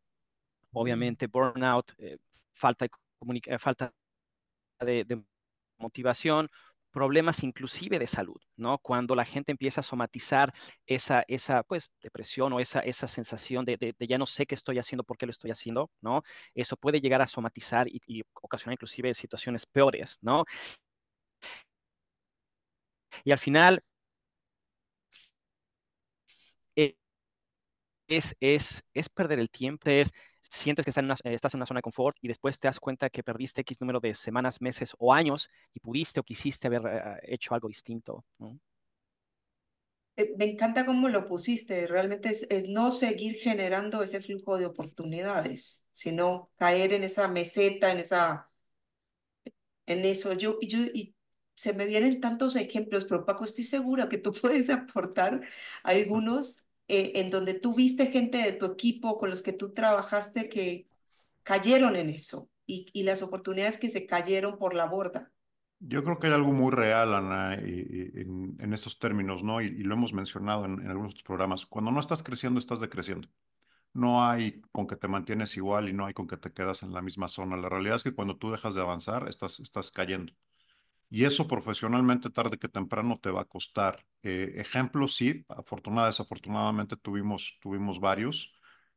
Obviamente, 0.72 1.26
burnout, 1.26 1.92
eh, 1.98 2.18
falta, 2.54 2.86
de, 2.86 3.40
eh, 3.46 3.58
falta 3.58 3.92
de, 4.80 5.04
de, 5.04 5.24
motivación, 5.78 6.48
problemas 6.92 7.42
inclusive 7.44 7.98
de 7.98 8.06
salud, 8.06 8.36
¿no? 8.56 8.78
Cuando 8.78 9.14
la 9.14 9.24
gente 9.24 9.52
empieza 9.52 9.80
a 9.80 9.84
somatizar 9.84 10.52
esa, 10.86 11.24
esa 11.28 11.62
pues, 11.62 11.90
depresión 12.02 12.52
o 12.52 12.60
esa, 12.60 12.80
esa 12.80 13.06
sensación 13.06 13.64
de, 13.64 13.76
de, 13.76 13.94
ya 14.06 14.18
no 14.18 14.26
sé 14.26 14.46
qué 14.46 14.54
estoy 14.54 14.78
haciendo, 14.78 15.04
por 15.04 15.16
qué 15.18 15.26
lo 15.26 15.32
estoy 15.32 15.50
haciendo, 15.50 15.90
¿no? 16.00 16.22
Eso 16.54 16.76
puede 16.76 17.00
llegar 17.00 17.22
a 17.22 17.26
somatizar 17.26 17.88
y, 17.88 18.00
y 18.06 18.22
ocasionar 18.34 18.74
inclusive 18.74 19.14
situaciones 19.14 19.66
peores, 19.66 20.18
¿no? 20.20 20.44
Y 23.24 23.32
al 23.32 23.38
final, 23.38 23.82
es, 28.08 28.36
es, 28.40 28.82
es 28.94 29.08
perder 29.08 29.38
el 29.38 29.50
tiempo, 29.50 29.88
es 29.90 30.12
sientes 30.50 30.84
que 30.84 30.90
estás 30.90 31.02
en, 31.02 31.06
una, 31.06 31.16
estás 31.24 31.54
en 31.54 31.58
una 31.58 31.66
zona 31.66 31.78
de 31.78 31.82
confort 31.82 32.16
y 32.20 32.28
después 32.28 32.58
te 32.58 32.68
das 32.68 32.80
cuenta 32.80 33.08
que 33.08 33.22
perdiste 33.22 33.62
X 33.62 33.80
número 33.80 34.00
de 34.00 34.14
semanas, 34.14 34.60
meses 34.60 34.94
o 34.98 35.14
años 35.14 35.48
y 35.72 35.80
pudiste 35.80 36.20
o 36.20 36.22
quisiste 36.24 36.66
haber 36.66 36.82
uh, 36.82 37.18
hecho 37.22 37.54
algo 37.54 37.68
distinto. 37.68 38.24
Eh, 40.16 40.34
me 40.36 40.44
encanta 40.46 40.84
cómo 40.84 41.08
lo 41.08 41.26
pusiste, 41.26 41.86
realmente 41.86 42.30
es, 42.30 42.68
no 42.68 42.90
seguir 42.90 43.36
generando 43.36 44.02
ese 44.02 44.20
flujo 44.20 44.58
de 44.58 44.66
oportunidades, 44.66 45.88
sino 45.94 46.50
caer 46.56 46.92
en 46.92 47.04
esa 47.04 47.28
meseta, 47.28 47.92
en 47.92 47.98
esa, 48.00 48.50
en 49.86 50.04
eso. 50.04 50.32
Yo, 50.34 50.58
y 50.60 51.14
se 51.54 51.74
me 51.74 51.86
vienen 51.86 52.20
tantos 52.20 52.56
ejemplos, 52.56 53.04
pero 53.04 53.24
Paco, 53.24 53.44
estoy 53.44 53.64
segura 53.64 54.08
que 54.08 54.18
tú 54.18 54.32
puedes 54.42 54.70
aportar 54.70 55.42
algunos 55.82 56.66
eh, 56.90 57.20
en 57.20 57.30
donde 57.30 57.54
tú 57.54 57.72
viste 57.72 58.08
gente 58.08 58.38
de 58.38 58.52
tu 58.52 58.66
equipo 58.66 59.16
con 59.16 59.30
los 59.30 59.42
que 59.42 59.52
tú 59.52 59.72
trabajaste 59.72 60.48
que 60.48 60.88
cayeron 61.44 61.94
en 61.94 62.10
eso 62.10 62.50
y, 62.66 63.02
las 63.04 63.22
oportunidades 63.22 63.78
que 63.78 63.90
se 63.90 64.06
cayeron 64.06 64.58
por 64.58 64.74
la 64.74 64.86
borda. 64.86 65.30
Yo 65.78 66.02
creo 66.02 66.18
que 66.18 66.26
hay 66.26 66.32
algo 66.32 66.52
muy 66.52 66.72
real, 66.72 67.14
Ana, 67.14 67.54
en, 67.54 68.72
estos 68.72 68.98
términos, 68.98 69.44
¿no? 69.44 69.62
Y, 69.62 69.66
y 69.66 69.82
lo 69.84 69.94
hemos 69.94 70.12
mencionado 70.12 70.64
en, 70.64 70.80
en, 70.80 70.88
algunos 70.88 71.12
otros 71.12 71.22
programas. 71.22 71.64
Cuando 71.64 71.92
no 71.92 72.00
estás 72.00 72.24
creciendo, 72.24 72.58
estás 72.58 72.80
decreciendo. 72.80 73.28
No 73.92 74.24
hay 74.24 74.60
con 74.72 74.88
que 74.88 74.96
te 74.96 75.06
mantienes 75.06 75.56
igual 75.56 75.88
y 75.88 75.92
no 75.92 76.06
hay 76.06 76.14
con 76.14 76.26
que 76.26 76.36
te 76.36 76.52
quedas 76.52 76.82
en 76.82 76.92
la 76.92 77.02
misma 77.02 77.28
zona. 77.28 77.56
La 77.56 77.68
realidad 77.68 77.96
es 77.96 78.02
que 78.02 78.14
cuando 78.14 78.36
tú 78.36 78.50
dejas 78.50 78.74
de 78.74 78.82
avanzar, 78.82 79.28
estás, 79.28 79.60
estás 79.60 79.92
cayendo. 79.92 80.32
Y 81.10 81.24
eso 81.24 81.48
profesionalmente 81.48 82.30
tarde 82.30 82.58
que 82.58 82.68
temprano 82.68 83.18
te 83.20 83.30
va 83.30 83.42
a 83.42 83.44
costar. 83.44 84.06
Eh, 84.22 84.54
ejemplos, 84.56 85.16
sí, 85.16 85.44
afortunadamente, 85.48 86.12
desafortunadamente 86.14 86.96
tuvimos, 86.96 87.58
tuvimos 87.60 88.00
varios. 88.00 88.52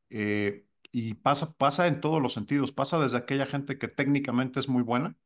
Eh, 0.09 0.67
y 0.91 1.15
pasa, 1.15 1.53
pasa 1.57 1.87
en 1.87 2.01
todos 2.01 2.21
los 2.21 2.33
sentidos. 2.33 2.71
Pasa 2.71 2.99
desde 2.99 3.17
aquella 3.17 3.47
gente 3.47 3.77
que 3.79 3.87
técnicamente 3.87 4.59
es 4.59 4.69
muy 4.69 4.83
buena 4.83 5.17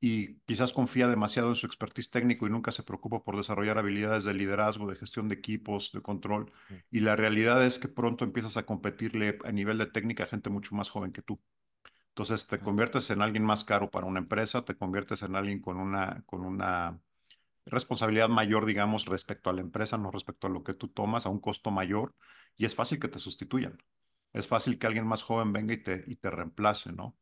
y 0.00 0.36
quizás 0.46 0.72
confía 0.72 1.08
demasiado 1.08 1.50
en 1.50 1.56
su 1.56 1.66
expertise 1.66 2.10
técnico 2.10 2.46
y 2.46 2.50
nunca 2.50 2.70
se 2.72 2.82
preocupa 2.84 3.22
por 3.24 3.36
desarrollar 3.36 3.78
habilidades 3.78 4.24
de 4.24 4.34
liderazgo, 4.34 4.88
de 4.88 4.96
gestión 4.96 5.28
de 5.28 5.34
equipos, 5.34 5.92
de 5.92 6.02
control. 6.02 6.52
Y 6.90 7.00
la 7.00 7.16
realidad 7.16 7.64
es 7.64 7.78
que 7.78 7.88
pronto 7.88 8.24
empiezas 8.24 8.56
a 8.56 8.64
competirle 8.66 9.38
a 9.44 9.52
nivel 9.52 9.78
de 9.78 9.86
técnica 9.86 10.24
a 10.24 10.26
gente 10.28 10.50
mucho 10.50 10.74
más 10.74 10.90
joven 10.90 11.12
que 11.12 11.22
tú. 11.22 11.40
Entonces 12.18 12.48
te 12.48 12.58
conviertes 12.58 13.10
en 13.10 13.22
alguien 13.22 13.44
más 13.44 13.62
caro 13.62 13.92
para 13.92 14.04
una 14.06 14.18
empresa, 14.18 14.64
te 14.64 14.76
conviertes 14.76 15.22
en 15.22 15.36
alguien 15.36 15.60
con 15.60 15.76
una, 15.78 16.24
con 16.26 16.44
una 16.44 17.00
responsabilidad 17.64 18.28
mayor, 18.28 18.66
digamos, 18.66 19.06
respecto 19.06 19.50
a 19.50 19.52
la 19.52 19.60
empresa, 19.60 19.98
no 19.98 20.10
respecto 20.10 20.48
a 20.48 20.50
lo 20.50 20.64
que 20.64 20.74
tú 20.74 20.88
tomas, 20.88 21.26
a 21.26 21.28
un 21.28 21.38
costo 21.40 21.70
mayor, 21.70 22.16
y 22.56 22.64
es 22.64 22.74
fácil 22.74 22.98
que 22.98 23.06
te 23.06 23.20
sustituyan. 23.20 23.78
Es 24.32 24.48
fácil 24.48 24.80
que 24.80 24.88
alguien 24.88 25.06
más 25.06 25.22
joven 25.22 25.52
venga 25.52 25.74
y 25.74 25.76
te, 25.84 26.02
y 26.08 26.16
te 26.16 26.28
reemplace, 26.28 26.92
¿no? 26.92 27.16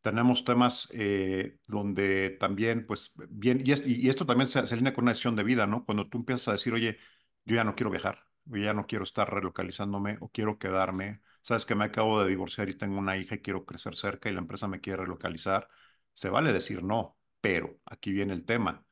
Tenemos 0.00 0.44
temas 0.44 0.88
eh, 0.94 1.58
donde 1.68 2.30
también, 2.30 2.86
pues, 2.86 3.12
bien, 3.28 3.62
y, 3.64 3.72
y 4.06 4.08
esto 4.08 4.26
también 4.26 4.48
se, 4.48 4.66
se, 4.66 4.74
alinea 4.74 4.94
con 4.94 5.04
una 5.04 5.12
decisión 5.12 5.36
de 5.36 5.44
vida, 5.44 5.68
¿no? 5.68 5.84
Cuando 5.84 6.08
tú 6.08 6.18
empiezas 6.18 6.48
a 6.48 6.52
decir, 6.52 6.72
oye, 6.72 6.98
yo 7.44 7.54
ya 7.54 7.62
no 7.64 7.76
quiero 7.76 7.90
viajar, 7.90 8.24
yo 8.46 8.58
ya 8.64 8.74
no 8.74 8.88
quiero 8.88 9.04
estar 9.04 9.32
relocalizándome 9.32 10.18
o 10.20 10.28
quiero 10.28 10.58
quedarme, 10.58 11.20
sabes 11.42 11.66
que 11.66 11.74
me 11.74 11.84
acabo 11.84 12.22
de 12.22 12.28
divorciar 12.30 12.68
y 12.68 12.74
tengo 12.74 12.98
una 12.98 13.16
hija 13.16 13.36
y 13.36 13.40
quiero 13.40 13.64
crecer 13.64 13.96
cerca 13.96 14.28
y 14.28 14.32
la 14.32 14.40
empresa 14.40 14.68
me 14.68 14.80
quiere 14.80 15.02
relocalizar, 15.02 15.68
se 16.14 16.30
vale 16.30 16.52
decir 16.52 16.82
no, 16.82 17.18
pero 17.40 17.78
aquí 17.86 18.12
viene 18.12 18.32
el 18.34 18.44
tema. 18.44 18.84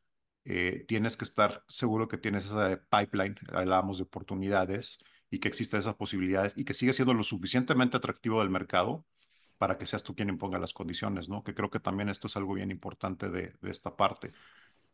Eh, 0.45 0.85
tienes 0.89 1.17
que 1.17 1.25
estar 1.25 1.65
seguro 1.69 2.09
que 2.09 2.17
tienes 2.19 2.47
esa 2.47 2.81
pipeline, 2.91 3.37
hablábamos 3.53 3.99
de 3.99 4.05
oportunidades 4.05 5.05
y 5.31 5.41
que 5.41 5.49
existen 5.49 5.81
esas 5.81 5.97
posibilidades 5.97 6.55
y 6.57 6.65
que 6.65 6.73
sigue 6.75 6.93
siendo 6.95 7.13
lo 7.15 7.23
suficientemente 7.23 7.97
atractivo 7.99 8.41
del 8.41 8.49
mercado 8.51 9.05
para 9.59 9.77
que 9.79 9.87
seas 9.87 10.03
tú 10.05 10.15
quien 10.15 10.29
imponga 10.31 10.59
las 10.59 10.73
condiciones, 10.73 11.29
¿no? 11.29 11.43
Que 11.45 11.55
creo 11.55 11.71
que 11.71 11.81
también 11.81 12.09
esto 12.09 12.29
es 12.29 12.37
algo 12.37 12.55
bien 12.55 12.71
importante 12.71 13.29
de, 13.31 13.55
de 13.61 13.71
esta 13.71 13.97
parte. 13.97 14.33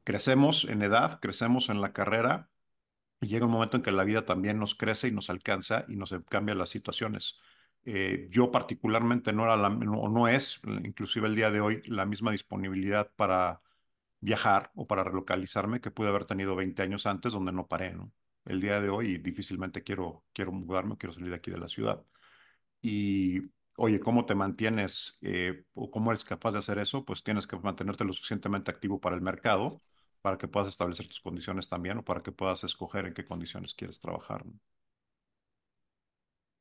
Crecemos 0.05 0.65
en 0.67 0.83
edad, 0.83 1.21
crecemos 1.21 1.69
en 1.71 1.81
la 1.81 1.93
carrera 1.93 2.51
y 3.21 3.29
llega 3.29 3.47
un 3.47 3.53
momento 3.53 3.77
en 3.77 3.83
que 3.83 3.93
la 3.93 4.05
vida 4.05 4.25
también 4.27 4.59
nos 4.59 4.75
crece 4.75 5.09
y 5.09 5.13
nos 5.13 5.31
alcanza 5.31 5.85
y 5.89 5.97
nos 5.97 6.15
cambian 6.29 6.59
las 6.59 6.71
situaciones. 6.71 7.39
Eh, 7.85 8.29
yo 8.31 8.51
particularmente 8.51 9.33
no 9.33 9.45
era 9.45 9.57
la, 9.57 9.69
no, 9.69 10.09
no 10.09 10.29
es, 10.29 10.61
inclusive 10.85 11.29
el 11.29 11.37
día 11.37 11.51
de 11.51 11.61
hoy, 11.61 11.83
la 11.87 12.07
misma 12.07 12.33
disponibilidad 12.33 13.11
para 13.17 13.61
viajar 14.21 14.71
o 14.75 14.87
para 14.87 15.05
relocalizarme 15.05 15.81
que 15.81 15.91
pude 15.91 16.09
haber 16.09 16.25
tenido 16.27 16.57
20 16.57 16.83
años 16.83 17.07
antes 17.07 17.33
donde 17.33 17.53
no 17.53 17.67
paré, 17.69 17.93
¿no? 17.95 18.13
El 18.47 18.61
día 18.61 18.81
de 18.81 18.89
hoy 18.91 19.19
difícilmente 19.19 19.83
quiero, 19.83 20.25
quiero 20.33 20.53
mudarme, 20.53 20.97
quiero 20.97 21.13
salir 21.13 21.31
de 21.31 21.37
aquí 21.37 21.51
de 21.51 21.59
la 21.59 21.69
ciudad. 21.69 22.05
Y 22.83 23.43
oye, 23.77 24.01
¿cómo 24.01 24.27
te 24.27 24.35
mantienes 24.35 25.19
eh, 25.23 25.65
o 25.75 25.91
cómo 25.91 26.11
eres 26.13 26.25
capaz 26.25 26.53
de 26.53 26.59
hacer 26.59 26.79
eso? 26.79 27.05
Pues 27.05 27.23
tienes 27.23 27.47
que 27.47 27.59
mantenerte 27.59 28.05
lo 28.05 28.13
suficientemente 28.13 28.71
activo 28.71 29.01
para 29.01 29.17
el 29.17 29.23
mercado, 29.23 29.83
para 30.25 30.39
que 30.39 30.49
puedas 30.49 30.71
establecer 30.71 31.07
tus 31.07 31.21
condiciones 31.21 31.69
también 31.69 31.99
o 31.99 32.03
para 32.03 32.23
que 32.23 32.33
puedas 32.33 32.65
escoger 32.65 33.05
en 33.05 33.13
qué 33.13 33.27
condiciones 33.27 33.75
quieres 33.75 34.01
trabajar. 34.01 34.43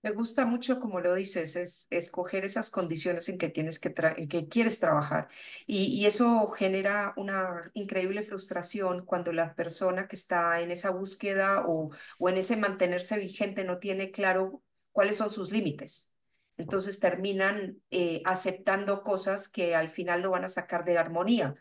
Me 0.02 0.12
gusta 0.12 0.46
mucho, 0.46 0.82
como 0.82 1.00
lo 1.00 1.14
dices, 1.14 1.56
es 1.56 1.88
escoger 1.90 2.44
esas 2.44 2.70
condiciones 2.70 3.30
en 3.30 3.38
que 3.38 3.48
tienes 3.48 3.80
que, 3.80 3.94
en 4.18 4.28
que 4.28 4.50
quieres 4.50 4.82
trabajar. 4.82 5.30
Y, 5.66 5.86
y, 5.86 6.06
eso 6.08 6.46
genera 6.50 7.14
una 7.16 7.72
increíble 7.74 8.22
frustración 8.24 9.06
cuando 9.06 9.32
la 9.32 9.56
persona 9.56 10.10
que 10.10 10.18
está 10.18 10.60
en 10.60 10.70
esa 10.70 10.90
búsqueda 10.90 11.64
o, 11.66 11.92
o 12.20 12.28
en 12.28 12.36
ese 12.36 12.58
mantenerse 12.58 13.18
vigente 13.18 13.64
no 13.64 13.78
tiene 13.80 14.12
claro 14.12 14.62
cuáles 14.92 15.16
son 15.16 15.30
sus 15.30 15.54
límites. 15.54 16.14
Entonces 16.58 17.00
terminan 17.00 17.82
eh, 17.92 18.22
aceptando 18.26 19.04
cosas 19.04 19.48
que 19.48 19.74
al 19.74 19.90
final 19.90 20.22
lo 20.22 20.32
van 20.32 20.44
a 20.44 20.50
sacar 20.50 20.84
de 20.84 20.98
armonía. 20.98 21.56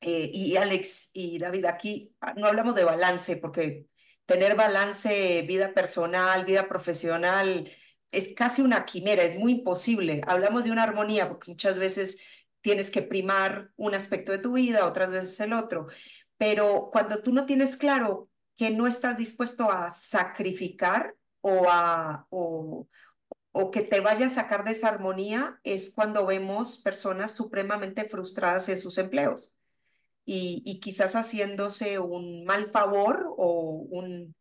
Eh, 0.00 0.30
y 0.32 0.56
Alex 0.56 1.10
y 1.12 1.38
David, 1.38 1.66
aquí 1.66 2.14
ah, 2.20 2.34
no 2.36 2.46
hablamos 2.46 2.74
de 2.74 2.84
balance 2.84 3.36
porque 3.36 3.86
tener 4.24 4.56
balance 4.56 5.42
vida 5.42 5.74
personal, 5.74 6.44
vida 6.44 6.68
profesional, 6.68 7.70
es 8.10 8.34
casi 8.34 8.62
una 8.62 8.84
quimera, 8.86 9.22
es 9.24 9.36
muy 9.38 9.52
imposible. 9.52 10.22
Hablamos 10.26 10.64
de 10.64 10.72
una 10.72 10.84
armonía 10.84 11.28
porque 11.28 11.50
muchas 11.50 11.78
veces 11.78 12.18
tienes 12.60 12.90
que 12.90 13.02
primar 13.02 13.72
un 13.76 13.94
aspecto 13.94 14.32
de 14.32 14.38
tu 14.38 14.54
vida, 14.54 14.86
otras 14.86 15.10
veces 15.12 15.38
el 15.40 15.52
otro. 15.52 15.88
Pero 16.38 16.88
cuando 16.92 17.22
tú 17.22 17.32
no 17.32 17.46
tienes 17.46 17.76
claro 17.76 18.30
que 18.56 18.70
no 18.70 18.86
estás 18.86 19.16
dispuesto 19.16 19.70
a 19.70 19.90
sacrificar 19.90 21.14
o 21.40 21.66
a, 21.70 22.26
o, 22.30 22.88
o 23.52 23.70
que 23.70 23.82
te 23.82 24.00
vaya 24.00 24.26
a 24.26 24.30
sacar 24.30 24.64
de 24.64 24.72
esa 24.72 24.88
armonía, 24.88 25.60
es 25.64 25.92
cuando 25.94 26.26
vemos 26.26 26.78
personas 26.78 27.32
supremamente 27.32 28.04
frustradas 28.08 28.68
en 28.68 28.78
sus 28.78 28.98
empleos 28.98 29.59
y, 30.24 30.62
y 30.66 30.80
quizás 30.80 31.14
haciéndose 31.16 31.98
un 31.98 32.44
mal 32.44 32.66
favor 32.66 33.26
o, 33.36 33.86
un, 33.90 34.34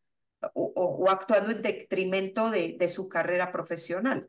o, 0.54 0.74
o 0.76 1.10
actuando 1.10 1.52
en 1.52 1.62
detrimento 1.62 2.50
de, 2.52 2.76
de 2.80 2.90
su 2.90 3.10
carrera 3.10 3.52
profesional. 3.52 4.28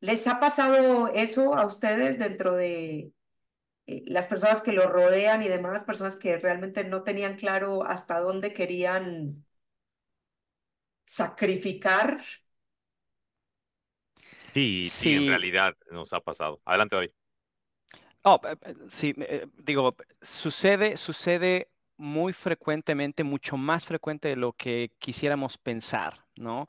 ¿Les 0.00 0.26
ha 0.28 0.38
pasado 0.40 1.08
eso 1.08 1.54
a 1.56 1.66
ustedes 1.66 2.18
dentro 2.18 2.54
de 2.54 3.12
eh, 3.86 4.02
las 4.06 4.26
personas 4.28 4.62
que 4.62 4.72
lo 4.72 4.88
rodean 4.90 5.42
y 5.42 5.48
demás, 5.48 5.84
personas 5.84 6.16
que 6.16 6.38
realmente 6.38 6.84
no 6.84 7.02
tenían 7.04 7.36
claro 7.36 7.84
hasta 7.86 8.20
dónde 8.20 8.54
querían 8.54 9.44
sacrificar? 11.06 12.22
Sí, 14.54 14.90
sí, 14.90 15.14
sí 15.14 15.14
en 15.14 15.26
realidad 15.26 15.74
nos 15.90 16.12
ha 16.12 16.20
pasado. 16.20 16.60
Adelante, 16.64 16.96
David. 16.96 17.10
Oh, 18.24 18.40
sí, 18.88 19.14
digo, 19.58 19.96
sucede, 20.20 20.96
sucede 20.96 21.70
muy 21.96 22.32
frecuentemente, 22.32 23.24
mucho 23.24 23.56
más 23.56 23.86
frecuente 23.86 24.28
de 24.28 24.36
lo 24.36 24.52
que 24.52 24.92
quisiéramos 24.98 25.58
pensar, 25.58 26.24
¿no? 26.36 26.68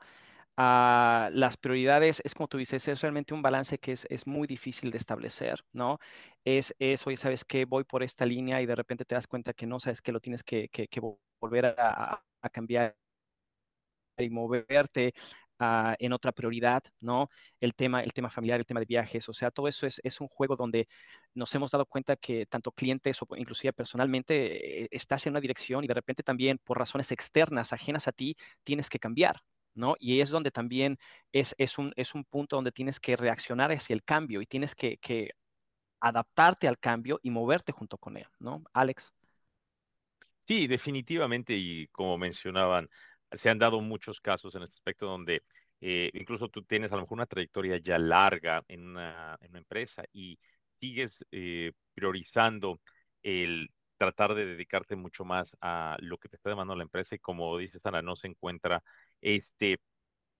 Uh, 0.56 1.30
las 1.32 1.56
prioridades, 1.56 2.20
es 2.24 2.34
como 2.34 2.48
tú 2.48 2.58
dices, 2.58 2.86
es 2.88 3.00
realmente 3.00 3.34
un 3.34 3.42
balance 3.42 3.78
que 3.78 3.92
es, 3.92 4.06
es 4.10 4.26
muy 4.26 4.46
difícil 4.46 4.90
de 4.90 4.98
establecer, 4.98 5.64
¿no? 5.72 5.98
Es, 6.44 6.74
es, 6.78 7.06
oye, 7.06 7.16
¿sabes 7.16 7.44
qué? 7.44 7.64
Voy 7.64 7.84
por 7.84 8.02
esta 8.02 8.26
línea 8.26 8.60
y 8.60 8.66
de 8.66 8.74
repente 8.74 9.04
te 9.04 9.14
das 9.14 9.26
cuenta 9.26 9.54
que 9.54 9.66
no 9.66 9.80
sabes 9.80 10.02
que 10.02 10.12
lo 10.12 10.20
tienes 10.20 10.44
que, 10.44 10.68
que, 10.68 10.88
volver 11.40 11.66
a, 11.78 12.22
cambiar 12.52 12.96
y 14.18 14.30
moverte 14.30 15.14
uh, 15.60 15.94
en 15.98 16.12
otra 16.12 16.32
prioridad, 16.32 16.82
¿no? 17.00 17.28
El 17.60 17.74
tema, 17.74 18.02
el 18.02 18.12
tema 18.12 18.30
familiar, 18.30 18.58
el 18.60 18.66
tema 18.66 18.80
de 18.80 18.86
viajes, 18.86 19.28
o 19.28 19.32
sea, 19.32 19.50
todo 19.50 19.68
eso 19.68 19.86
es, 19.86 20.00
es 20.02 20.20
un 20.20 20.28
juego 20.28 20.56
donde 20.56 20.88
nos 21.34 21.54
hemos 21.54 21.70
dado 21.70 21.86
cuenta 21.86 22.16
que 22.16 22.46
tanto 22.46 22.72
clientes 22.72 23.20
o 23.22 23.26
inclusive 23.36 23.72
personalmente 23.72 24.84
eh, 24.84 24.88
estás 24.90 25.26
en 25.26 25.32
una 25.32 25.40
dirección 25.40 25.84
y 25.84 25.86
de 25.86 25.94
repente 25.94 26.22
también 26.22 26.58
por 26.58 26.78
razones 26.78 27.12
externas, 27.12 27.72
ajenas 27.72 28.08
a 28.08 28.12
ti, 28.12 28.36
tienes 28.64 28.88
que 28.88 28.98
cambiar, 28.98 29.36
¿no? 29.74 29.96
Y 29.98 30.20
es 30.20 30.30
donde 30.30 30.50
también 30.50 30.98
es, 31.32 31.54
es, 31.58 31.78
un, 31.78 31.92
es 31.96 32.14
un 32.14 32.24
punto 32.24 32.56
donde 32.56 32.72
tienes 32.72 33.00
que 33.00 33.16
reaccionar 33.16 33.70
hacia 33.72 33.94
el 33.94 34.02
cambio 34.04 34.40
y 34.42 34.46
tienes 34.46 34.74
que, 34.74 34.98
que 34.98 35.30
adaptarte 36.00 36.66
al 36.68 36.78
cambio 36.78 37.20
y 37.22 37.30
moverte 37.30 37.72
junto 37.72 37.98
con 37.98 38.16
él, 38.16 38.26
¿no? 38.38 38.64
Alex. 38.72 39.12
Sí, 40.44 40.66
definitivamente, 40.66 41.54
y 41.54 41.86
como 41.88 42.18
mencionaban, 42.18 42.88
se 43.32 43.50
han 43.50 43.58
dado 43.58 43.80
muchos 43.80 44.20
casos 44.20 44.54
en 44.54 44.62
este 44.62 44.74
aspecto 44.74 45.06
donde 45.06 45.42
eh, 45.80 46.10
incluso 46.14 46.48
tú 46.48 46.62
tienes 46.62 46.92
a 46.92 46.96
lo 46.96 47.02
mejor 47.02 47.16
una 47.16 47.26
trayectoria 47.26 47.78
ya 47.78 47.98
larga 47.98 48.64
en 48.68 48.88
una, 48.88 49.38
en 49.40 49.50
una 49.50 49.58
empresa 49.58 50.04
y 50.12 50.38
sigues 50.80 51.24
eh, 51.30 51.72
priorizando 51.94 52.80
el 53.22 53.70
tratar 53.96 54.34
de 54.34 54.46
dedicarte 54.46 54.96
mucho 54.96 55.24
más 55.24 55.56
a 55.60 55.96
lo 56.00 56.18
que 56.18 56.28
te 56.28 56.36
está 56.36 56.50
demandando 56.50 56.76
la 56.76 56.84
empresa 56.84 57.14
y 57.14 57.18
como 57.18 57.56
dices 57.58 57.84
Ana, 57.84 58.02
no 58.02 58.16
se 58.16 58.28
encuentra 58.28 58.82
este, 59.20 59.78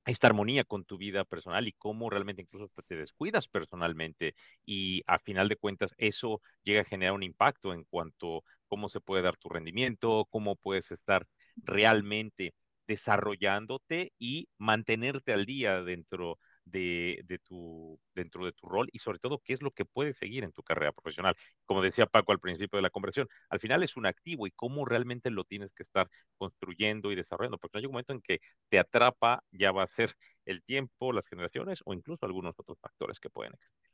esta 0.07 0.29
armonía 0.29 0.65
con 0.65 0.85
tu 0.85 0.97
vida 0.99 1.25
personal 1.25 1.69
y 1.69 1.73
cómo 1.73 2.11
realmente 2.11 2.43
incluso 2.43 2.71
te 2.87 2.97
descuidas 2.97 3.49
personalmente 3.49 4.35
y 4.65 5.03
a 5.07 5.19
final 5.19 5.49
de 5.49 5.57
cuentas 5.57 5.95
eso 5.99 6.41
llega 6.65 6.81
a 6.83 6.85
generar 6.85 7.15
un 7.15 7.23
impacto 7.23 7.75
en 7.75 7.85
cuanto 7.85 8.39
a 8.39 8.43
cómo 8.69 8.89
se 8.89 9.01
puede 9.01 9.23
dar 9.23 9.37
tu 9.37 9.49
rendimiento, 9.49 10.27
cómo 10.31 10.57
puedes 10.57 10.91
estar 10.91 11.27
realmente 11.57 12.55
desarrollándote 12.91 14.13
y 14.19 14.49
mantenerte 14.59 15.33
al 15.33 15.47
día 15.47 15.83
dentro 15.83 16.39
de, 16.65 17.25
tu, 17.45 18.01
dentro 18.15 18.45
de 18.45 18.53
tu 18.53 18.67
rol 18.69 18.89
y 18.93 18.99
sobre 18.99 19.19
todo 19.21 19.39
qué 19.45 19.53
es 19.53 19.63
lo 19.63 19.71
que 19.71 19.85
puedes 19.85 20.19
seguir 20.19 20.43
en 20.45 20.53
tu 20.53 20.63
carrera 20.65 20.93
profesional. 20.93 21.37
Como 21.67 21.83
decía 21.83 22.07
Paco 22.07 22.33
al 22.33 22.41
principio 22.41 22.79
de 22.79 22.83
la 22.83 22.91
conversación, 22.91 23.29
al 23.49 23.61
final 23.61 23.83
es 23.85 23.97
un 23.97 24.07
activo 24.07 24.47
y 24.47 24.51
cómo 24.51 24.85
realmente 24.85 25.31
lo 25.31 25.45
tienes 25.45 25.73
que 25.73 25.83
estar 25.85 26.09
construyendo 26.37 27.13
y 27.13 27.17
desarrollando, 27.17 27.59
porque 27.59 27.79
hay 27.79 27.87
un 27.87 27.93
momento 27.93 28.13
en 28.13 28.21
que 28.23 28.41
te 28.69 28.79
atrapa, 28.81 29.45
ya 29.53 29.71
va 29.73 29.85
a 29.85 29.87
ser 29.89 30.15
el 30.45 30.63
tiempo, 30.65 31.13
las 31.13 31.27
generaciones 31.29 31.81
o 31.85 31.95
incluso 31.95 32.27
algunos 32.27 32.55
otros 32.59 32.79
factores 32.81 33.21
que 33.21 33.31
pueden 33.31 33.53
existir. 33.55 33.91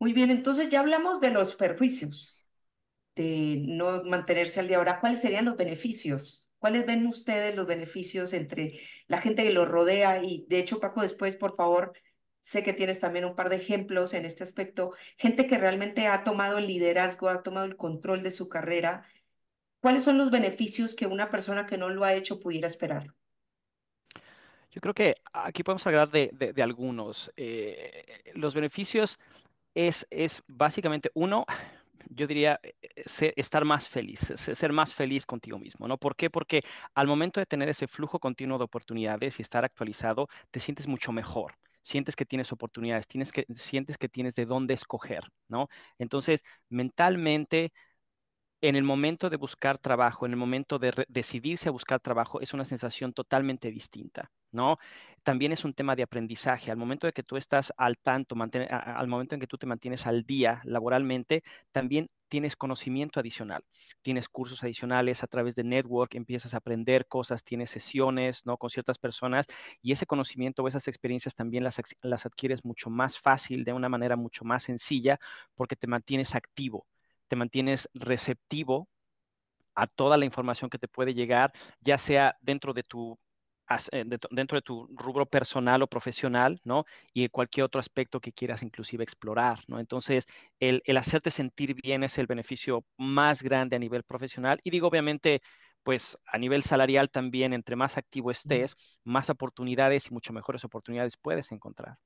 Muy 0.00 0.12
bien, 0.12 0.30
entonces 0.30 0.68
ya 0.70 0.80
hablamos 0.80 1.20
de 1.20 1.30
los 1.30 1.54
perjuicios 1.56 2.47
de 3.18 3.62
no 3.66 4.04
mantenerse 4.04 4.60
al 4.60 4.68
día. 4.68 4.78
Ahora, 4.78 5.00
¿cuáles 5.00 5.20
serían 5.20 5.44
los 5.44 5.56
beneficios? 5.56 6.48
¿Cuáles 6.58 6.86
ven 6.86 7.06
ustedes 7.06 7.54
los 7.54 7.66
beneficios 7.66 8.32
entre 8.32 8.80
la 9.08 9.20
gente 9.20 9.42
que 9.44 9.52
los 9.52 9.68
rodea? 9.68 10.22
Y 10.22 10.46
de 10.48 10.58
hecho, 10.60 10.80
Paco, 10.80 11.02
después, 11.02 11.36
por 11.36 11.54
favor, 11.56 11.92
sé 12.40 12.62
que 12.62 12.72
tienes 12.72 13.00
también 13.00 13.24
un 13.24 13.34
par 13.34 13.48
de 13.50 13.56
ejemplos 13.56 14.14
en 14.14 14.24
este 14.24 14.44
aspecto. 14.44 14.92
Gente 15.16 15.46
que 15.46 15.58
realmente 15.58 16.06
ha 16.06 16.24
tomado 16.24 16.58
el 16.58 16.66
liderazgo, 16.66 17.28
ha 17.28 17.42
tomado 17.42 17.66
el 17.66 17.76
control 17.76 18.22
de 18.22 18.30
su 18.30 18.48
carrera. 18.48 19.06
¿Cuáles 19.80 20.04
son 20.04 20.18
los 20.18 20.30
beneficios 20.30 20.94
que 20.94 21.06
una 21.06 21.30
persona 21.30 21.66
que 21.66 21.78
no 21.78 21.88
lo 21.90 22.04
ha 22.04 22.14
hecho 22.14 22.40
pudiera 22.40 22.66
esperar? 22.66 23.14
Yo 24.70 24.80
creo 24.80 24.94
que 24.94 25.16
aquí 25.32 25.62
podemos 25.62 25.86
hablar 25.86 26.10
de, 26.10 26.30
de, 26.32 26.52
de 26.52 26.62
algunos. 26.62 27.32
Eh, 27.36 28.32
los 28.34 28.54
beneficios 28.54 29.18
es, 29.74 30.06
es 30.10 30.42
básicamente, 30.46 31.10
uno, 31.14 31.46
yo 32.10 32.26
diría, 32.26 32.60
eh, 32.62 32.74
ser, 33.06 33.32
estar 33.36 33.64
más 33.64 33.88
feliz, 33.88 34.32
ser 34.36 34.72
más 34.72 34.94
feliz 34.94 35.26
contigo 35.26 35.58
mismo, 35.58 35.88
¿no? 35.88 35.98
¿Por 35.98 36.16
qué? 36.16 36.30
Porque 36.30 36.62
al 36.94 37.06
momento 37.06 37.40
de 37.40 37.46
tener 37.46 37.68
ese 37.68 37.86
flujo 37.86 38.18
continuo 38.18 38.58
de 38.58 38.64
oportunidades 38.64 39.38
y 39.38 39.42
estar 39.42 39.64
actualizado, 39.64 40.28
te 40.50 40.60
sientes 40.60 40.86
mucho 40.86 41.12
mejor 41.12 41.54
sientes 41.82 42.16
que 42.16 42.26
tienes 42.26 42.52
oportunidades, 42.52 43.06
tienes 43.06 43.32
que, 43.32 43.46
sientes 43.54 43.96
que 43.96 44.10
tienes 44.10 44.34
de 44.34 44.44
dónde 44.44 44.74
escoger, 44.74 45.22
¿no? 45.48 45.68
Entonces, 45.98 46.42
mentalmente 46.68 47.72
en 48.60 48.76
el 48.76 48.82
momento 48.82 49.30
de 49.30 49.36
buscar 49.36 49.78
trabajo, 49.78 50.26
en 50.26 50.32
el 50.32 50.38
momento 50.38 50.78
de 50.78 50.92
decidirse 51.08 51.68
a 51.68 51.72
buscar 51.72 52.00
trabajo, 52.00 52.40
es 52.40 52.54
una 52.54 52.64
sensación 52.64 53.12
totalmente 53.12 53.70
distinta, 53.70 54.30
¿no? 54.52 54.78
También 55.22 55.52
es 55.52 55.64
un 55.64 55.74
tema 55.74 55.94
de 55.96 56.02
aprendizaje. 56.02 56.70
Al 56.70 56.76
momento 56.76 57.06
de 57.06 57.12
que 57.12 57.22
tú 57.22 57.36
estás 57.36 57.72
al 57.76 57.98
tanto, 57.98 58.34
al 58.34 59.08
momento 59.08 59.34
en 59.34 59.40
que 59.40 59.46
tú 59.46 59.58
te 59.58 59.66
mantienes 59.66 60.06
al 60.06 60.24
día 60.24 60.60
laboralmente, 60.64 61.42
también 61.72 62.08
tienes 62.28 62.56
conocimiento 62.56 63.20
adicional, 63.20 63.64
tienes 64.02 64.28
cursos 64.28 64.62
adicionales 64.62 65.22
a 65.22 65.26
través 65.26 65.54
de 65.54 65.64
network, 65.64 66.14
empiezas 66.14 66.54
a 66.54 66.58
aprender 66.58 67.06
cosas, 67.06 67.42
tienes 67.42 67.70
sesiones, 67.70 68.44
¿no? 68.46 68.56
Con 68.58 68.70
ciertas 68.70 68.98
personas 68.98 69.46
y 69.82 69.92
ese 69.92 70.06
conocimiento 70.06 70.62
o 70.62 70.68
esas 70.68 70.88
experiencias 70.88 71.34
también 71.34 71.64
las, 71.64 71.80
las 72.02 72.26
adquieres 72.26 72.64
mucho 72.64 72.90
más 72.90 73.18
fácil, 73.18 73.64
de 73.64 73.72
una 73.72 73.88
manera 73.88 74.16
mucho 74.16 74.44
más 74.44 74.64
sencilla, 74.64 75.18
porque 75.54 75.76
te 75.76 75.86
mantienes 75.86 76.34
activo 76.34 76.86
te 77.28 77.36
mantienes 77.36 77.88
receptivo 77.94 78.88
a 79.74 79.86
toda 79.86 80.16
la 80.16 80.24
información 80.24 80.70
que 80.70 80.78
te 80.78 80.88
puede 80.88 81.14
llegar, 81.14 81.52
ya 81.80 81.98
sea 81.98 82.36
dentro 82.40 82.72
de 82.74 82.82
tu 82.82 83.18
dentro 84.30 84.56
de 84.56 84.62
tu 84.62 84.86
rubro 84.96 85.26
personal 85.26 85.82
o 85.82 85.86
profesional, 85.86 86.60
¿no? 86.64 86.84
Y 87.12 87.28
cualquier 87.28 87.64
otro 87.64 87.80
aspecto 87.80 88.20
que 88.20 88.32
quieras 88.32 88.62
inclusive 88.62 89.04
explorar, 89.04 89.60
¿no? 89.68 89.78
Entonces, 89.80 90.26
el, 90.60 90.82
el, 90.86 90.96
hacerte 90.96 91.30
sentir 91.30 91.74
bien 91.74 92.02
es 92.04 92.18
el 92.18 92.26
beneficio 92.26 92.84
más 92.96 93.42
grande 93.42 93.76
a 93.76 93.78
nivel 93.78 94.04
profesional. 94.04 94.60
Y 94.64 94.70
digo, 94.70 94.88
obviamente, 94.88 95.42
pues 95.82 96.18
a 96.26 96.38
nivel 96.38 96.62
salarial 96.62 97.10
también, 97.10 97.52
entre 97.52 97.76
más 97.76 97.96
activo 97.98 98.30
estés, 98.30 98.76
más 99.04 99.30
oportunidades 99.30 100.08
y 100.10 100.14
mucho 100.14 100.32
mejores 100.32 100.64
oportunidades 100.64 101.16
puedes 101.16 101.52
encontrar. 101.52 101.98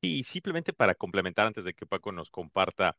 Y 0.00 0.22
simplemente 0.24 0.72
para 0.72 0.94
complementar 0.94 1.46
antes 1.46 1.64
de 1.64 1.74
que 1.74 1.86
Paco 1.86 2.12
nos 2.12 2.30
comparta 2.30 2.96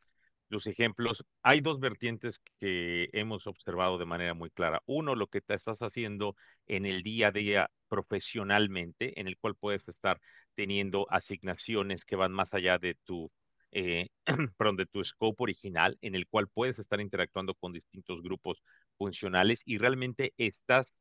los 0.49 0.67
ejemplos, 0.67 1.23
hay 1.43 1.62
dos 1.62 1.79
vertientes 1.79 2.39
que 2.60 3.10
hemos 3.13 3.47
observado 3.47 3.97
de 3.97 4.05
manera 4.05 4.34
muy 4.34 4.49
clara. 4.49 4.81
Uno, 4.86 5.15
lo 5.15 5.27
que 5.27 5.41
te 5.41 5.53
estás 5.55 5.81
haciendo 5.81 6.36
en 6.67 6.86
el 6.86 7.01
día 7.03 7.29
a 7.29 7.31
día 7.31 7.71
profesionalmente, 7.88 9.19
en 9.19 9.27
el 9.27 9.38
cual 9.38 9.55
puedes 9.55 9.88
estar 9.88 10.19
teniendo 10.55 11.08
asignaciones 11.10 12.05
que 12.05 12.15
van 12.15 12.31
más 12.31 12.53
allá 12.53 12.77
de 12.77 12.95
tu, 13.03 13.31
eh, 13.71 14.08
perdón, 14.58 14.77
de 14.77 14.86
tu 14.86 15.03
scope 15.03 15.43
original, 15.43 15.97
en 16.01 16.15
el 16.15 16.27
cual 16.27 16.47
puedes 16.47 16.79
estar 16.79 17.01
interactuando 17.01 17.55
con 17.55 17.73
distintos 17.73 18.21
grupos 18.21 18.62
funcionales 18.97 19.62
y 19.65 19.77
realmente 19.77 20.34
estás 20.38 20.93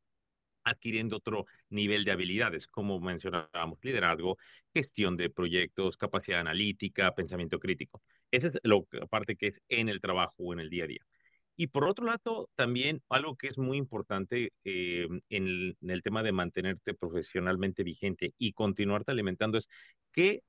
adquiriendo 0.65 1.17
otro 1.17 1.45
nivel 1.69 2.03
de 2.03 2.11
habilidades, 2.11 2.67
como 2.67 2.99
mencionábamos, 2.99 3.79
liderazgo, 3.83 4.37
gestión 4.73 5.15
de 5.15 5.29
proyectos, 5.29 5.97
capacidad 5.97 6.41
analítica, 6.41 7.15
pensamiento 7.15 7.59
crítico. 7.59 8.01
Esa 8.31 8.47
es 8.49 8.59
la 8.63 9.07
parte 9.07 9.35
que 9.37 9.47
es 9.47 9.61
en 9.69 9.87
el 9.89 10.01
trabajo 10.01 10.35
o 10.39 10.53
en 10.53 10.59
el 10.59 10.69
día 10.69 10.83
a 10.83 10.87
día. 10.87 11.05
Y 11.57 11.67
por 11.67 11.85
otro 11.85 12.05
lado, 12.05 12.49
también 12.55 13.01
algo 13.09 13.37
que 13.37 13.47
es 13.47 13.57
muy 13.57 13.77
importante 13.77 14.51
eh, 14.65 15.07
en, 15.29 15.75
el, 15.81 16.03
tema 16.03 16.21
de 16.21 16.33
mantenerte 16.33 16.93
profesionalmente 16.93 17.83
vigente 17.83 18.33
y 18.37 18.51
continuarte 18.51 19.11
alimentando 19.11 19.57
es 19.57 19.69
que, 20.11 20.43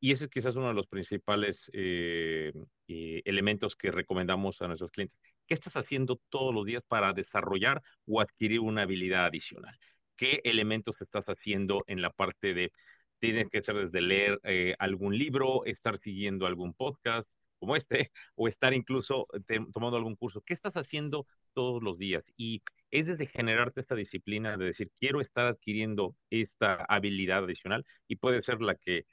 y 0.00 0.12
ese 0.12 0.24
es 0.24 0.30
quizás 0.30 0.56
uno 0.56 0.68
de 0.68 0.74
los 0.74 0.86
principales 0.86 1.70
eh, 1.74 2.52
eh, 2.88 3.22
elementos 3.26 3.76
que 3.76 3.90
recomendamos 3.90 4.62
a 4.62 4.68
nuestros 4.68 4.90
clientes, 4.90 5.18
¿Qué 5.46 5.54
estás 5.54 5.76
haciendo 5.76 6.20
todos 6.28 6.54
los 6.54 6.64
días 6.66 6.82
para 6.86 7.12
desarrollar 7.12 7.82
o 8.06 8.20
adquirir 8.20 8.60
una 8.60 8.82
habilidad 8.82 9.26
adicional? 9.26 9.78
¿Qué 10.16 10.40
elementos 10.44 11.00
estás 11.00 11.26
haciendo 11.26 11.84
en 11.86 12.02
la 12.02 12.10
parte 12.10 12.54
de, 12.54 12.72
tienes 13.20 13.48
que 13.50 13.62
ser 13.62 13.76
desde 13.76 14.00
leer 14.00 14.40
eh, 14.44 14.74
algún 14.78 15.16
libro, 15.16 15.64
estar 15.64 15.98
siguiendo 15.98 16.46
algún 16.46 16.74
podcast 16.74 17.28
como 17.58 17.76
este, 17.76 18.10
o 18.34 18.48
estar 18.48 18.74
incluso 18.74 19.26
eh, 19.48 19.60
tomando 19.72 19.96
algún 19.96 20.16
curso? 20.16 20.42
¿Qué 20.42 20.54
estás 20.54 20.76
haciendo 20.76 21.26
todos 21.54 21.82
los 21.82 21.98
días? 21.98 22.24
Y 22.36 22.62
es 22.90 23.06
desde 23.06 23.26
generarte 23.26 23.80
esta 23.80 23.94
disciplina 23.94 24.56
de 24.56 24.66
decir, 24.66 24.90
quiero 24.98 25.20
estar 25.20 25.46
adquiriendo 25.46 26.16
esta 26.30 26.84
habilidad 26.88 27.44
adicional 27.44 27.84
y 28.08 28.16
puede 28.16 28.42
ser 28.42 28.60
la 28.62 28.74
que 28.74 29.04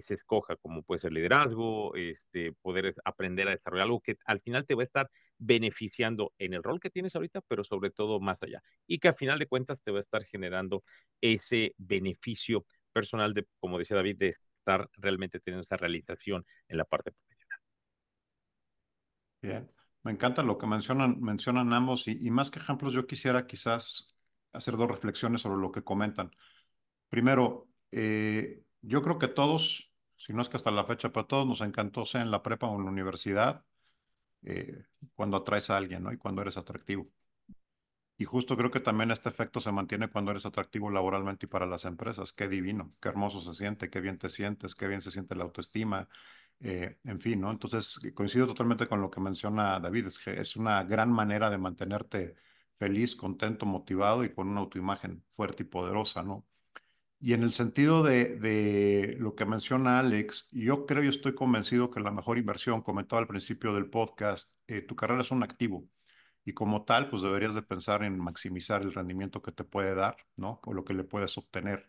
se 0.00 0.14
escoja, 0.14 0.56
como 0.56 0.82
puede 0.82 1.00
ser 1.00 1.12
liderazgo, 1.12 1.94
este, 1.94 2.52
poder 2.62 2.94
aprender 3.04 3.48
a 3.48 3.50
desarrollar 3.50 3.84
algo 3.84 4.00
que 4.00 4.16
al 4.24 4.40
final 4.40 4.64
te 4.64 4.74
va 4.74 4.82
a 4.82 4.84
estar 4.84 5.10
beneficiando 5.38 6.32
en 6.38 6.54
el 6.54 6.62
rol 6.62 6.80
que 6.80 6.88
tienes 6.90 7.14
ahorita, 7.14 7.42
pero 7.42 7.64
sobre 7.64 7.90
todo 7.90 8.20
más 8.20 8.42
allá. 8.42 8.62
Y 8.86 8.98
que 8.98 9.08
al 9.08 9.14
final 9.14 9.38
de 9.38 9.46
cuentas 9.46 9.80
te 9.82 9.90
va 9.90 9.98
a 9.98 10.00
estar 10.00 10.24
generando 10.24 10.82
ese 11.20 11.74
beneficio 11.76 12.64
personal 12.92 13.34
de, 13.34 13.46
como 13.60 13.78
decía 13.78 13.96
David, 13.96 14.16
de 14.18 14.28
estar 14.30 14.88
realmente 14.94 15.40
teniendo 15.40 15.62
esa 15.62 15.76
realización 15.76 16.46
en 16.68 16.76
la 16.78 16.84
parte 16.84 17.12
profesional. 17.12 17.58
Bien, 19.42 19.70
me 20.04 20.12
encanta 20.12 20.42
lo 20.42 20.56
que 20.56 20.66
mencionan, 20.66 21.20
mencionan 21.20 21.72
ambos 21.72 22.06
y, 22.08 22.18
y 22.26 22.30
más 22.30 22.50
que 22.50 22.60
ejemplos, 22.60 22.92
yo 22.92 23.06
quisiera 23.06 23.46
quizás 23.46 24.16
hacer 24.52 24.76
dos 24.76 24.88
reflexiones 24.88 25.40
sobre 25.40 25.60
lo 25.60 25.72
que 25.72 25.82
comentan. 25.82 26.30
Primero, 27.08 27.68
eh, 27.90 28.62
yo 28.82 29.02
creo 29.02 29.18
que 29.18 29.28
todos, 29.28 29.92
si 30.16 30.32
no 30.32 30.42
es 30.42 30.48
que 30.48 30.56
hasta 30.56 30.70
la 30.70 30.84
fecha, 30.84 31.12
para 31.12 31.26
todos 31.26 31.46
nos 31.46 31.60
encantó, 31.62 32.06
sea 32.06 32.22
en 32.22 32.30
la 32.30 32.42
prepa 32.42 32.66
o 32.68 32.76
en 32.78 32.84
la 32.84 32.90
universidad, 32.90 33.64
eh, 34.42 34.84
cuando 35.14 35.38
atraes 35.38 35.70
a 35.70 35.76
alguien, 35.78 36.02
¿no? 36.04 36.12
Y 36.12 36.18
cuando 36.18 36.42
eres 36.42 36.56
atractivo. 36.56 37.08
Y 38.16 38.24
justo 38.24 38.56
creo 38.56 38.70
que 38.70 38.80
también 38.80 39.10
este 39.10 39.28
efecto 39.28 39.60
se 39.60 39.72
mantiene 39.72 40.08
cuando 40.08 40.30
eres 40.30 40.46
atractivo 40.46 40.90
laboralmente 40.90 41.46
y 41.46 41.48
para 41.48 41.66
las 41.66 41.84
empresas. 41.84 42.32
Qué 42.32 42.48
divino, 42.48 42.94
qué 43.00 43.08
hermoso 43.08 43.40
se 43.40 43.54
siente, 43.54 43.90
qué 43.90 44.00
bien 44.00 44.18
te 44.18 44.30
sientes, 44.30 44.74
qué 44.74 44.86
bien 44.86 45.00
se 45.00 45.10
siente 45.10 45.34
la 45.34 45.44
autoestima, 45.44 46.08
eh, 46.60 46.98
en 47.04 47.20
fin, 47.20 47.40
¿no? 47.40 47.50
Entonces, 47.50 48.00
coincido 48.14 48.46
totalmente 48.46 48.86
con 48.88 49.00
lo 49.00 49.10
que 49.10 49.20
menciona 49.20 49.80
David, 49.80 50.06
es 50.06 50.18
que 50.18 50.40
es 50.40 50.56
una 50.56 50.84
gran 50.84 51.10
manera 51.10 51.50
de 51.50 51.58
mantenerte 51.58 52.36
feliz, 52.78 53.16
contento, 53.16 53.66
motivado 53.66 54.24
y 54.24 54.32
con 54.32 54.48
una 54.48 54.60
autoimagen 54.60 55.24
fuerte 55.34 55.64
y 55.64 55.66
poderosa, 55.66 56.22
¿no? 56.22 56.46
Y 57.24 57.34
en 57.34 57.44
el 57.44 57.52
sentido 57.52 58.02
de, 58.02 58.36
de, 58.36 59.16
lo 59.20 59.36
que 59.36 59.46
menciona 59.46 60.00
Alex, 60.00 60.48
yo 60.50 60.86
creo 60.86 61.04
y 61.04 61.08
estoy 61.08 61.34
convencido 61.36 61.88
que 61.90 62.00
la 62.00 62.10
mejor 62.10 62.36
inversión, 62.36 62.82
comentaba 62.82 63.20
al 63.22 63.28
principio 63.28 63.72
del 63.74 63.88
podcast, 63.88 64.56
eh, 64.66 64.82
tu 64.82 64.96
carrera 64.96 65.22
es 65.22 65.30
un 65.30 65.44
activo 65.44 65.86
y 66.44 66.52
como 66.54 66.84
tal, 66.84 67.10
pues 67.10 67.22
deberías 67.22 67.54
de 67.54 67.62
pensar 67.62 68.02
en 68.04 68.18
maximizar 68.18 68.82
el 68.82 68.92
rendimiento 68.92 69.42
que 69.42 69.52
te 69.52 69.64
puede 69.64 69.94
dar, 69.94 70.16
¿no? 70.36 70.60
O 70.64 70.74
lo 70.74 70.84
que 70.84 70.94
le 70.94 71.04
puedes 71.04 71.38
obtener. 71.38 71.88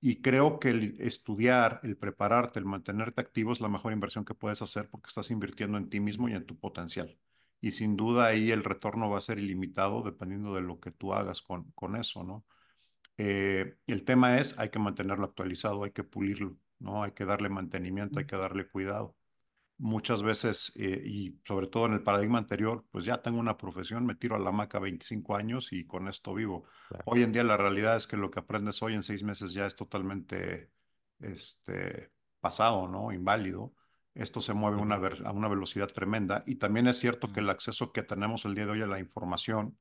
Y 0.00 0.22
creo 0.22 0.58
que 0.60 0.70
el 0.70 0.96
estudiar, 1.00 1.80
el 1.84 1.96
prepararte, 1.96 2.58
el 2.58 2.66
mantenerte 2.66 3.20
activo 3.20 3.52
es 3.52 3.60
la 3.60 3.68
mejor 3.68 3.92
inversión 3.92 4.24
que 4.24 4.34
puedes 4.34 4.62
hacer 4.62 4.90
porque 4.90 5.08
estás 5.08 5.30
invirtiendo 5.30 5.78
en 5.78 5.88
ti 5.90 6.00
mismo 6.00 6.28
y 6.28 6.34
en 6.34 6.46
tu 6.46 6.58
potencial. 6.58 7.18
Y 7.60 7.70
sin 7.72 7.96
duda 7.96 8.26
ahí 8.26 8.50
el 8.50 8.64
retorno 8.64 9.10
va 9.10 9.18
a 9.18 9.20
ser 9.22 9.38
ilimitado 9.38 10.02
dependiendo 10.02 10.54
de 10.54 10.62
lo 10.62 10.80
que 10.80 10.90
tú 10.90 11.14
hagas 11.14 11.42
con, 11.42 11.70
con 11.72 11.96
eso, 11.96 12.24
¿no? 12.24 12.44
Eh, 13.16 13.76
el 13.86 14.04
tema 14.04 14.38
es, 14.38 14.58
hay 14.58 14.70
que 14.70 14.78
mantenerlo 14.78 15.26
actualizado, 15.26 15.84
hay 15.84 15.92
que 15.92 16.04
pulirlo, 16.04 16.56
¿no? 16.78 17.02
Hay 17.04 17.12
que 17.12 17.24
darle 17.24 17.48
mantenimiento, 17.48 18.18
hay 18.18 18.26
que 18.26 18.36
darle 18.36 18.68
cuidado. 18.68 19.16
Muchas 19.76 20.22
veces, 20.22 20.72
eh, 20.76 21.02
y 21.04 21.40
sobre 21.44 21.66
todo 21.66 21.86
en 21.86 21.94
el 21.94 22.02
paradigma 22.02 22.38
anterior, 22.38 22.84
pues 22.90 23.04
ya 23.04 23.22
tengo 23.22 23.38
una 23.38 23.56
profesión, 23.56 24.06
me 24.06 24.14
tiro 24.14 24.36
a 24.36 24.38
la 24.38 24.52
maca 24.52 24.78
25 24.78 25.36
años 25.36 25.72
y 25.72 25.84
con 25.84 26.08
esto 26.08 26.32
vivo. 26.34 26.64
Hoy 27.06 27.22
en 27.22 27.32
día 27.32 27.42
la 27.42 27.56
realidad 27.56 27.96
es 27.96 28.06
que 28.06 28.16
lo 28.16 28.30
que 28.30 28.40
aprendes 28.40 28.82
hoy 28.82 28.94
en 28.94 29.02
seis 29.02 29.22
meses 29.24 29.52
ya 29.52 29.66
es 29.66 29.74
totalmente 29.74 30.70
este, 31.18 32.12
pasado, 32.40 32.88
¿no? 32.88 33.12
Inválido. 33.12 33.74
Esto 34.14 34.40
se 34.40 34.54
mueve 34.54 34.76
una 34.76 34.94
a 34.96 35.32
una 35.32 35.48
velocidad 35.48 35.88
tremenda 35.88 36.44
y 36.46 36.56
también 36.56 36.86
es 36.86 36.98
cierto 36.98 37.32
que 37.32 37.40
el 37.40 37.50
acceso 37.50 37.90
que 37.90 38.04
tenemos 38.04 38.44
el 38.44 38.54
día 38.54 38.66
de 38.66 38.72
hoy 38.72 38.82
a 38.82 38.86
la 38.86 39.00
información, 39.00 39.76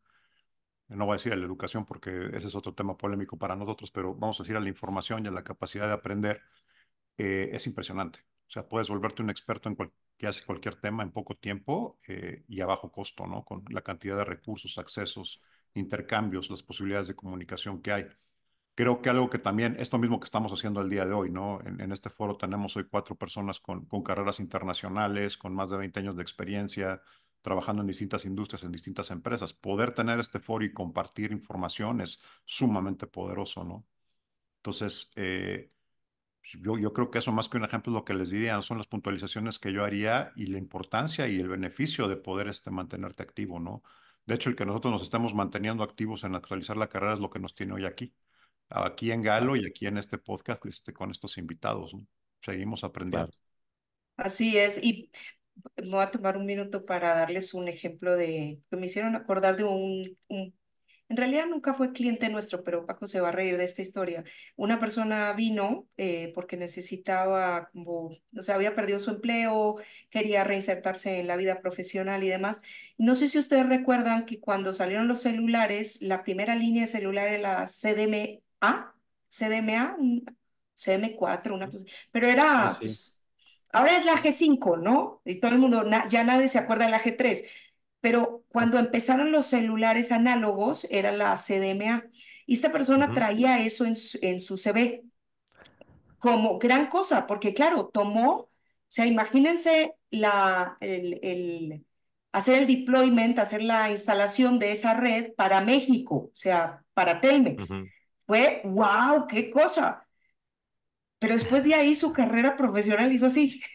no 0.95 1.05
voy 1.05 1.13
a 1.13 1.17
decir 1.17 1.33
a 1.33 1.35
la 1.35 1.45
educación 1.45 1.85
porque 1.85 2.29
ese 2.33 2.47
es 2.47 2.55
otro 2.55 2.73
tema 2.73 2.97
polémico 2.97 3.37
para 3.37 3.55
nosotros, 3.55 3.91
pero 3.91 4.15
vamos 4.15 4.39
a 4.39 4.43
decir 4.43 4.55
a 4.57 4.59
la 4.59 4.69
información 4.69 5.25
y 5.25 5.27
a 5.29 5.31
la 5.31 5.43
capacidad 5.43 5.87
de 5.87 5.93
aprender, 5.93 6.41
eh, 7.17 7.49
es 7.53 7.67
impresionante. 7.67 8.19
O 8.47 8.51
sea, 8.53 8.67
puedes 8.67 8.89
volverte 8.89 9.21
un 9.21 9.29
experto 9.29 9.69
en 9.69 9.77
que 10.17 10.27
hace 10.27 10.45
cualquier 10.45 10.75
tema 10.75 11.03
en 11.03 11.11
poco 11.11 11.35
tiempo 11.35 11.99
eh, 12.07 12.43
y 12.47 12.61
a 12.61 12.65
bajo 12.65 12.91
costo, 12.91 13.25
¿no? 13.27 13.43
Con 13.45 13.65
la 13.69 13.81
cantidad 13.81 14.17
de 14.17 14.25
recursos, 14.25 14.77
accesos, 14.77 15.41
intercambios, 15.73 16.49
las 16.49 16.63
posibilidades 16.63 17.07
de 17.07 17.15
comunicación 17.15 17.81
que 17.81 17.91
hay. 17.91 18.07
Creo 18.75 19.01
que 19.01 19.09
algo 19.09 19.29
que 19.29 19.39
también, 19.39 19.75
esto 19.79 19.99
mismo 19.99 20.19
que 20.19 20.25
estamos 20.25 20.51
haciendo 20.51 20.81
el 20.81 20.89
día 20.89 21.05
de 21.05 21.13
hoy, 21.13 21.29
¿no? 21.31 21.61
En, 21.65 21.91
este 21.91 22.09
foro 22.09 22.37
tenemos 22.37 22.75
hoy 22.75 22.85
cuatro 22.85 23.15
personas 23.15 23.59
con, 23.59 23.85
con 23.85 24.03
carreras 24.03 24.39
internacionales, 24.39 25.37
con 25.37 25.53
más 25.53 25.69
de 25.69 25.77
20 25.77 25.99
años 25.99 26.15
de 26.15 26.23
experiencia, 26.23 27.01
trabajando 27.43 27.81
en 27.83 27.87
distintas 27.87 28.25
industrias, 28.25 28.63
en 28.63 28.71
distintas 28.71 29.11
empresas. 29.11 29.53
Poder 29.53 29.93
tener 29.93 30.19
este 30.19 30.39
foro 30.39 30.65
y 30.65 30.73
compartir 30.73 31.31
información 31.31 32.01
es 32.01 32.23
sumamente 32.45 33.05
poderoso, 33.07 33.63
¿no? 33.63 33.85
Entonces, 34.57 35.11
eh, 35.17 35.71
yo, 36.43 36.77
yo 36.77 36.93
creo 36.93 37.11
que 37.11 37.19
eso 37.19 37.31
más 37.31 37.49
que 37.49 37.57
un 37.57 37.65
ejemplo, 37.65 37.93
lo 37.93 38.05
que 38.05 38.13
les 38.13 38.29
diría 38.31 38.61
son 38.61 38.77
las 38.77 38.87
puntualizaciones 38.87 39.59
que 39.59 39.73
yo 39.73 39.83
haría 39.83 40.31
y 40.35 40.47
la 40.47 40.57
importancia 40.57 41.27
y 41.27 41.39
el 41.39 41.49
beneficio 41.49 42.07
de 42.07 42.17
poder 42.17 42.47
este, 42.47 42.71
mantenerte 42.71 43.23
activo, 43.23 43.59
¿no? 43.59 43.83
De 44.25 44.35
hecho, 44.35 44.49
el 44.49 44.55
que 44.55 44.65
nosotros 44.65 44.93
nos 44.93 45.03
estemos 45.03 45.33
manteniendo 45.33 45.83
activos 45.83 46.23
en 46.23 46.35
actualizar 46.35 46.77
la 46.77 46.89
carrera 46.89 47.13
es 47.13 47.19
lo 47.19 47.29
que 47.29 47.39
nos 47.39 47.55
tiene 47.55 47.73
hoy 47.73 47.85
aquí. 47.85 48.13
aquí 48.69 49.11
en 49.11 49.21
Galo 49.21 49.55
y 49.55 49.65
aquí 49.67 49.85
en 49.87 49.97
este 49.97 50.17
podcast 50.17 50.65
este, 50.65 50.93
con 50.93 51.11
estos 51.11 51.37
invitados. 51.37 51.93
¿no? 51.93 52.07
Seguimos 52.41 52.83
aprendiendo. 52.83 53.31
Claro. 53.31 53.43
Así 54.15 54.57
es, 54.57 54.81
y 54.81 55.09
me 55.77 55.89
voy 55.89 56.01
a 56.03 56.11
tomar 56.11 56.37
un 56.37 56.45
minuto 56.45 56.85
para 56.85 57.13
darles 57.15 57.53
un 57.53 57.67
ejemplo 57.67 58.15
de 58.15 58.61
que 58.69 58.77
me 58.77 58.85
hicieron 58.87 59.15
acordar 59.15 59.57
de 59.57 59.63
un, 59.65 60.17
un 60.27 60.53
en 61.09 61.17
realidad 61.17 61.45
nunca 61.47 61.73
fue 61.75 61.91
cliente 61.93 62.29
nuestro, 62.29 62.63
pero 62.63 62.85
Paco 62.87 63.05
se 63.07 63.21
va 63.21 63.29
a 63.29 63.31
reír 63.31 63.57
de 63.57 63.65
esta 63.65 63.81
historia. 63.83 64.23
Una 64.55 64.79
persona 64.79 65.31
vino 65.33 65.87
eh, 65.97 66.31
porque 66.33 66.57
necesitaba, 66.57 67.69
como, 67.71 68.17
o 68.37 68.41
sea, 68.43 68.55
había 68.55 68.75
perdido 68.75 68.99
su 68.99 69.11
empleo, 69.11 69.75
quería 70.09 70.43
reinsertarse 70.43 71.19
en 71.19 71.27
la 71.27 71.35
vida 71.37 71.61
profesional 71.61 72.23
y 72.23 72.29
demás. 72.29 72.61
No 72.97 73.15
sé 73.15 73.29
si 73.29 73.37
ustedes 73.39 73.67
recuerdan 73.67 74.25
que 74.25 74.39
cuando 74.39 74.73
salieron 74.73 75.07
los 75.07 75.21
celulares, 75.21 76.01
la 76.01 76.23
primera 76.23 76.55
línea 76.55 76.81
de 76.83 76.87
celular 76.87 77.27
era 77.27 77.61
la 77.61 77.67
CDMA, 77.67 78.95
CDMA, 79.29 79.95
un- 79.99 80.25
CDM4, 80.75 81.55
una 81.55 81.69
cosa, 81.69 81.85
pero 82.11 82.27
era, 82.27 82.43
Ah, 82.57 82.69
sí. 82.69 82.99
pues, 83.03 83.12
ahora 83.73 83.97
es 83.97 84.05
la 84.05 84.17
G5, 84.17 84.77
¿no? 84.77 85.21
Y 85.25 85.39
todo 85.41 85.51
el 85.53 85.59
mundo, 85.59 85.83
na- 85.83 86.07
ya 86.09 86.23
nadie 86.23 86.47
se 86.49 86.59
acuerda 86.59 86.85
de 86.85 86.91
la 86.91 86.99
G3 86.99 87.45
pero 88.01 88.43
cuando 88.49 88.79
empezaron 88.79 89.31
los 89.31 89.45
celulares 89.47 90.11
análogos 90.11 90.85
era 90.91 91.11
la 91.13 91.37
CDMA. 91.37 92.05
Y 92.45 92.55
esta 92.55 92.71
persona 92.73 93.13
Ujú. 93.13 93.13
traía 93.13 93.59
eso 93.65 93.85
en 93.85 93.95
su, 93.95 94.19
en 94.21 94.39
su 94.41 94.57
CV 94.57 95.05
como 96.19 96.59
gran 96.59 96.87
cosa, 96.89 97.27
porque 97.27 97.53
claro, 97.53 97.87
tomó, 97.87 98.31
o 98.41 98.49
sea, 98.87 99.05
imagínense 99.05 99.95
la, 100.11 100.77
el, 100.81 101.19
el- 101.23 101.85
hacer 102.31 102.59
el 102.59 102.67
deployment, 102.67 103.37
hacer 103.39 103.61
la 103.63 103.89
instalación 103.91 104.59
de 104.59 104.71
esa 104.71 104.93
red 104.95 105.33
para 105.35 105.61
México, 105.61 106.15
o 106.15 106.31
sea, 106.35 106.83
para 106.93 107.21
Telmex. 107.21 107.75
Ujú. 107.75 107.91
Fue, 108.25 108.61
wow, 108.65 109.27
qué 109.27 109.51
cosa. 109.51 110.02
Pero 111.23 111.35
después 111.35 111.63
de 111.63 111.75
ahí 111.75 111.95
su 111.95 112.13
carrera 112.13 112.57
profesional 112.57 113.11
hizo 113.13 113.27
así. 113.27 113.61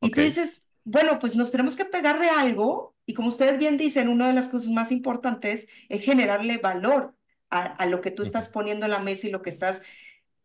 Y 0.00 0.14
tú 0.14 0.20
Ok. 0.20 0.20
dices, 0.22 0.68
bueno, 0.84 1.18
pues 1.18 1.36
nos 1.36 1.50
tenemos 1.50 1.76
que 1.76 1.84
pegar 1.84 2.20
de 2.20 2.28
algo 2.28 2.96
y 3.06 3.14
como 3.14 3.28
ustedes 3.28 3.58
bien 3.58 3.78
dicen, 3.78 4.08
una 4.08 4.28
de 4.28 4.34
las 4.34 4.48
cosas 4.48 4.70
más 4.70 4.92
importantes 4.92 5.68
es 5.88 6.02
generarle 6.04 6.58
valor 6.58 7.16
a, 7.50 7.64
a 7.64 7.86
lo 7.86 8.00
que 8.00 8.10
tú 8.10 8.22
estás 8.22 8.48
poniendo 8.48 8.86
en 8.86 8.92
la 8.92 9.00
mesa 9.00 9.26
y 9.26 9.30
lo 9.30 9.42
que 9.42 9.50
estás 9.50 9.82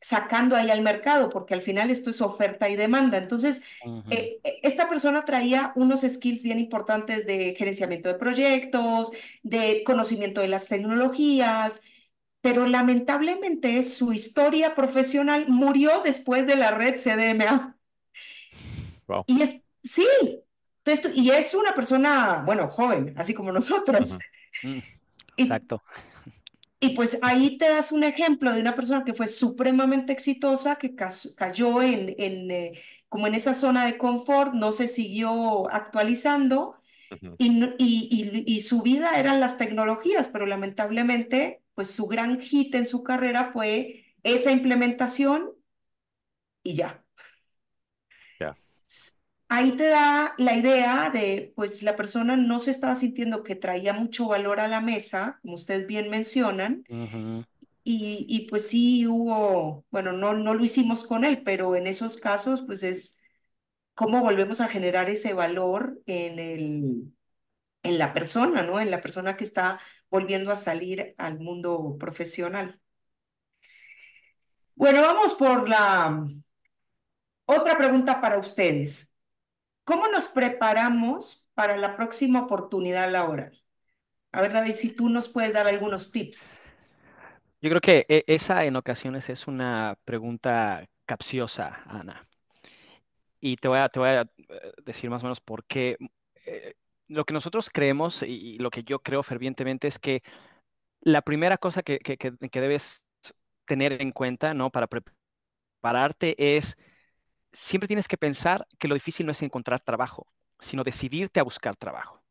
sacando 0.01 0.55
ahí 0.55 0.69
al 0.69 0.81
mercado, 0.81 1.29
porque 1.29 1.53
al 1.53 1.61
final 1.61 1.91
esto 1.91 2.09
es 2.09 2.21
oferta 2.21 2.69
y 2.69 2.75
demanda. 2.75 3.17
Entonces, 3.17 3.61
eh, 4.09 4.39
eh, 4.43 4.59
esta 4.63 4.89
persona 4.89 5.25
traía 5.25 5.73
unos 5.75 6.01
skills 6.01 6.43
bien 6.43 6.59
importantes 6.59 7.25
de 7.27 7.55
gerenciamiento 7.55 8.09
de 8.09 8.15
proyectos, 8.15 9.11
de 9.43 9.83
conocimiento 9.83 10.41
de 10.41 10.47
las 10.49 10.67
tecnologías, 10.67 11.81
pero 12.41 12.67
lamentablemente 12.67 13.83
su 13.83 14.13
historia 14.13 14.75
profesional 14.75 15.47
murió 15.49 16.01
después 16.03 16.47
de 16.47 16.55
la 16.55 16.71
red 16.71 16.95
CDMA. 16.97 17.77
Wow. 19.07 19.25
Y 19.27 19.41
es, 19.41 19.61
sí, 19.83 20.07
esto- 20.85 21.09
y 21.13 21.31
es 21.31 21.53
una 21.55 21.73
persona, 21.75 22.43
bueno, 22.45 22.67
joven, 22.69 23.13
así 23.17 23.33
como 23.33 23.51
nosotros. 23.51 24.17
Mm, 24.63 24.79
Y, 25.37 25.43
Exacto. 25.43 25.83
y 26.79 26.89
pues 26.95 27.19
ahí 27.21 27.57
te 27.57 27.69
das 27.69 27.91
un 27.91 28.03
ejemplo 28.03 28.51
de 28.53 28.61
una 28.61 28.75
persona 28.75 29.03
que 29.05 29.13
fue 29.13 29.27
supremamente 29.27 30.13
exitosa, 30.13 30.77
que 30.77 30.95
cayó 30.95 31.81
en, 31.83 32.15
en, 32.17 32.51
eh, 32.51 32.81
como 33.09 33.27
en 33.27 33.35
esa 33.35 33.53
zona 33.53 33.85
de 33.85 33.97
confort, 33.97 34.53
no 34.53 34.71
se 34.71 34.87
siguió 34.87 35.69
actualizando 35.71 36.75
y, 37.37 37.63
y, 37.79 38.43
y 38.47 38.59
su 38.61 38.81
vida 38.83 39.19
eran 39.19 39.39
las 39.41 39.57
tecnologías, 39.57 40.29
pero 40.29 40.45
lamentablemente, 40.47 41.63
pues 41.75 41.89
su 41.89 42.07
gran 42.07 42.39
hit 42.39 42.75
en 42.75 42.85
su 42.85 43.03
carrera 43.03 43.51
fue 43.53 44.05
esa 44.23 44.51
implementación 44.51 45.51
y 46.63 46.75
ya. 46.75 47.03
Ya. 48.39 48.55
Ahí 49.49 49.73
te 49.73 49.87
da 49.89 50.33
la 50.37 50.55
idea 50.55 51.09
de, 51.13 51.51
pues 51.55 51.83
la 51.83 51.97
persona 51.97 52.37
no 52.37 52.59
se 52.61 52.71
estaba 52.71 52.95
sintiendo 52.95 53.43
que 53.43 53.55
traía 53.55 53.93
mucho 53.93 54.27
valor 54.27 54.61
a 54.61 54.67
la 54.69 54.79
mesa, 54.79 55.39
como 55.41 55.55
ustedes 55.55 55.87
bien 55.87 56.09
mencionan, 56.09 56.87
y, 57.83 58.25
y 58.29 58.47
pues 58.47 58.69
sí 58.69 59.07
hubo, 59.07 59.85
bueno, 59.91 60.13
no, 60.13 60.33
no 60.33 60.53
lo 60.53 60.63
hicimos 60.63 61.05
con 61.05 61.25
él, 61.25 61.43
pero 61.43 61.75
en 61.75 61.87
esos 61.87 62.17
casos, 62.17 62.61
pues 62.61 62.83
es 62.83 63.21
cómo 63.95 64.21
volvemos 64.21 64.61
a 64.61 64.69
generar 64.69 65.09
ese 65.09 65.33
valor 65.33 66.01
en 66.07 66.39
el, 66.39 67.13
en 67.83 67.97
la 67.97 68.13
persona, 68.13 68.63
¿no? 68.63 68.79
En 68.79 68.91
la 68.91 69.01
persona 69.01 69.37
que 69.37 69.43
está 69.43 69.79
volviendo 70.11 70.51
a 70.51 70.57
salir 70.57 71.15
al 71.17 71.39
mundo 71.39 71.97
profesional. 71.99 72.79
Bueno, 74.75 75.01
vamos 75.01 75.33
por 75.35 75.69
la 75.69 76.27
otra 77.45 77.77
pregunta 77.77 78.21
para 78.21 78.37
ustedes. 78.37 79.13
¿Cómo 79.83 80.07
nos 80.07 80.27
preparamos 80.27 81.47
para 81.53 81.77
la 81.77 81.95
próxima 81.95 82.41
oportunidad 82.41 83.11
laboral? 83.11 83.61
A 84.31 84.41
ver, 84.41 84.53
David, 84.53 84.73
si 84.73 84.95
tú 84.95 85.09
nos 85.09 85.29
puedes 85.29 85.53
dar 85.53 85.67
algunos 85.67 86.11
tips. 86.11 86.61
Yo 87.61 87.69
creo 87.69 87.81
que 87.81 88.05
e- 88.09 88.23
esa 88.27 88.63
en 88.65 88.75
ocasiones 88.75 89.29
es 89.29 89.47
una 89.47 89.97
pregunta 90.05 90.87
capciosa, 91.05 91.83
Ana. 91.85 92.27
Y 93.39 93.55
te 93.57 93.67
voy 93.67 93.79
a, 93.79 93.89
te 93.89 93.99
voy 93.99 94.09
a 94.09 94.21
eh, 94.21 94.27
decir 94.85 95.09
más 95.09 95.21
o 95.23 95.25
menos 95.25 95.41
por 95.41 95.65
qué. 95.65 95.97
Lo 97.11 97.25
que 97.25 97.33
nosotros 97.33 97.69
creemos 97.71 98.23
y, 98.23 98.57
lo 98.59 98.69
que 98.71 98.83
yo 98.83 98.99
creo 99.01 99.23
fervientemente 99.23 99.87
es 99.87 99.99
que 99.99 100.23
la 101.01 101.21
primera 101.23 101.57
cosa 101.57 101.83
que- 101.83 101.99
que 102.51 102.61
debes 102.61 103.05
tener 103.65 104.01
en 104.01 104.11
cuenta, 104.11 104.53
¿no? 104.55 104.71
Para 104.71 104.87
prepararte 105.81 106.57
es, 106.57 106.77
siempre 107.53 107.87
tienes 107.87 108.07
que 108.09 108.17
pensar 108.17 108.67
que 108.79 108.87
lo 108.89 108.95
difícil 108.95 109.25
no 109.27 109.33
es 109.33 109.41
encontrar 109.43 109.81
trabajo, 109.81 110.27
sino 110.59 110.83
decidirte 110.85 111.39
a 111.39 111.43
buscar 111.43 111.75
trabajo. 111.77 112.21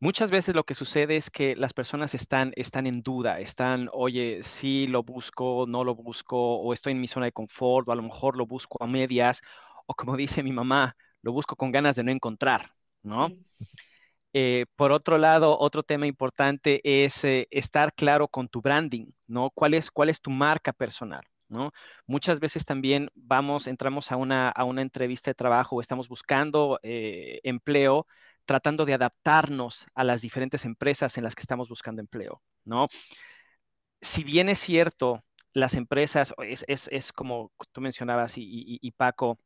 Muchas 0.00 0.30
veces 0.30 0.54
lo 0.54 0.64
que 0.64 0.74
sucede 0.74 1.16
es 1.16 1.30
que 1.30 1.56
las 1.56 1.72
personas 1.72 2.14
están, 2.14 2.52
están 2.56 2.86
en 2.86 3.02
duda, 3.02 3.40
están, 3.40 3.88
oye, 3.92 4.40
sí 4.42 4.86
lo 4.88 5.02
busco, 5.02 5.64
no 5.68 5.84
lo 5.84 5.94
busco, 5.94 6.36
o 6.58 6.72
estoy 6.74 6.92
en 6.92 7.00
mi 7.00 7.08
zona 7.08 7.26
de 7.26 7.32
confort, 7.32 7.88
o 7.88 7.92
a 7.92 7.96
lo 7.96 8.02
mejor 8.02 8.36
lo 8.36 8.46
busco 8.46 8.82
a 8.82 8.86
medias, 8.86 9.42
o 9.86 9.94
como 9.94 10.16
dice 10.16 10.42
mi 10.42 10.52
mamá, 10.52 10.96
lo 11.22 11.32
busco 11.32 11.56
con 11.56 11.72
ganas 11.72 11.96
de 11.96 12.04
no 12.04 12.12
encontrar, 12.12 12.72
¿no? 13.06 13.30
Eh, 14.32 14.66
por 14.76 14.92
otro 14.92 15.18
lado, 15.18 15.58
otro 15.58 15.82
tema 15.82 16.06
importante 16.06 16.80
es 17.04 17.24
eh, 17.24 17.48
estar 17.50 17.94
claro 17.94 18.28
con 18.28 18.48
tu 18.48 18.60
branding, 18.60 19.06
¿no? 19.26 19.50
¿Cuál 19.50 19.74
es, 19.74 19.90
cuál 19.90 20.10
es 20.10 20.20
tu 20.20 20.30
marca 20.30 20.72
personal? 20.74 21.24
¿no? 21.48 21.72
Muchas 22.06 22.40
veces 22.40 22.64
también 22.64 23.08
vamos, 23.14 23.66
entramos 23.68 24.12
a 24.12 24.16
una, 24.16 24.50
a 24.50 24.64
una 24.64 24.82
entrevista 24.82 25.30
de 25.30 25.34
trabajo 25.36 25.76
o 25.76 25.80
estamos 25.80 26.08
buscando 26.08 26.80
eh, 26.82 27.40
empleo 27.44 28.06
tratando 28.44 28.84
de 28.84 28.94
adaptarnos 28.94 29.86
a 29.94 30.04
las 30.04 30.20
diferentes 30.20 30.64
empresas 30.64 31.16
en 31.18 31.24
las 31.24 31.34
que 31.34 31.42
estamos 31.42 31.68
buscando 31.68 32.00
empleo, 32.00 32.42
¿no? 32.64 32.88
Si 34.00 34.24
bien 34.24 34.48
es 34.48 34.58
cierto, 34.60 35.24
las 35.52 35.74
empresas, 35.74 36.34
es, 36.38 36.64
es, 36.68 36.88
es 36.92 37.12
como 37.12 37.52
tú 37.72 37.80
mencionabas 37.80 38.38
y, 38.38 38.42
y, 38.44 38.78
y 38.80 38.90
Paco, 38.92 39.38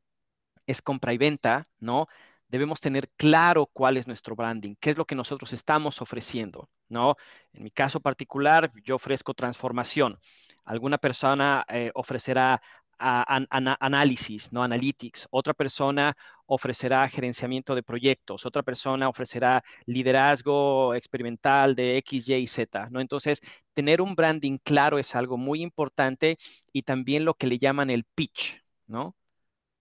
es 0.67 0.83
compra 0.83 1.13
y 1.15 1.19
venta, 1.19 1.69
¿no? 1.81 2.09
Debemos 2.51 2.81
tener 2.81 3.09
claro 3.17 3.67
cuál 3.73 3.97
es 3.97 4.09
nuestro 4.09 4.35
branding, 4.35 4.75
qué 4.81 4.91
es 4.91 4.99
lo 4.99 5.05
que 5.05 5.15
nosotros 5.15 5.53
estamos 5.53 6.03
ofreciendo, 6.03 6.69
¿no? 6.89 7.15
En 7.53 7.63
mi 7.63 7.71
caso 7.71 8.01
particular, 8.01 8.73
yo 8.83 8.97
ofrezco 8.97 9.35
transformación. 9.35 10.19
Alguna 10.65 10.99
persona 10.99 11.65
eh, 11.69 11.93
ofrecerá 11.95 12.61
análisis, 13.01 14.53
¿no? 14.53 14.63
Analytics. 14.63 15.29
Otra 15.31 15.55
persona 15.55 16.17
ofrecerá 16.47 17.09
gerenciamiento 17.09 17.75
de 17.75 17.83
proyectos. 17.83 18.45
Otra 18.45 18.63
persona 18.63 19.09
ofrecerá 19.09 19.63
liderazgo 19.87 20.95
experimental 20.95 21.75
de 21.75 21.97
X, 21.99 22.29
Y, 22.29 22.47
Z, 22.47 22.89
¿no? 22.91 23.01
Entonces, 23.01 23.41
tener 23.75 24.03
un 24.03 24.15
branding 24.15 24.59
claro 24.59 24.99
es 24.99 25.15
algo 25.15 25.37
muy 25.39 25.63
importante 25.63 26.37
y 26.73 26.83
también 26.83 27.25
lo 27.25 27.35
que 27.35 27.47
le 27.47 27.59
llaman 27.59 27.91
el 27.91 28.05
pitch, 28.05 28.61
¿no? 28.87 29.15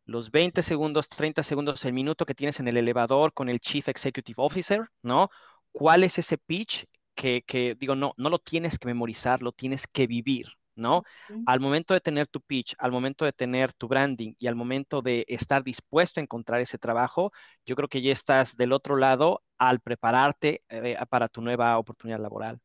Los 0.10 0.32
20 0.32 0.64
segundos, 0.64 1.08
30 1.10 1.44
segundos, 1.44 1.86
el 1.86 1.94
minuto 1.94 2.26
que 2.26 2.36
tienes 2.36 2.60
en 2.60 2.68
el 2.68 2.78
elevador 2.78 3.34
con 3.34 3.48
el 3.50 3.60
Chief 3.60 3.88
Executive 3.88 4.36
Officer, 4.38 4.90
¿no? 5.04 5.30
¿Cuál 5.72 6.04
es 6.04 6.18
ese 6.18 6.38
pitch 6.38 6.86
que, 7.16 7.44
que, 7.44 7.76
digo, 7.76 7.96
no, 7.96 8.14
no 8.18 8.30
lo 8.30 8.40
tienes 8.40 8.80
que 8.80 8.88
memorizar, 8.88 9.42
lo 9.42 9.52
tienes 9.52 9.86
que 9.88 10.08
vivir, 10.08 10.48
¿no? 10.76 11.04
Al 11.46 11.60
momento 11.60 11.94
de 11.94 12.02
tener 12.02 12.28
tu 12.28 12.42
pitch, 12.42 12.76
al 12.80 12.92
momento 12.92 13.26
de 13.26 13.34
tener 13.34 13.74
tu 13.74 13.88
branding 13.88 14.34
y 14.40 14.48
al 14.48 14.56
momento 14.56 15.02
de 15.02 15.26
estar 15.28 15.64
dispuesto 15.64 16.20
a 16.20 16.24
encontrar 16.24 16.62
ese 16.62 16.80
trabajo, 16.80 17.32
yo 17.66 17.76
creo 17.76 17.88
que 17.88 18.02
ya 18.02 18.12
estás 18.12 18.58
del 18.58 18.74
otro 18.74 18.96
lado 18.98 19.44
al 19.58 19.80
prepararte 19.80 20.64
eh, 20.70 20.98
para 21.10 21.28
tu 21.28 21.42
nueva 21.42 21.78
oportunidad 21.78 22.20
laboral. 22.20 22.60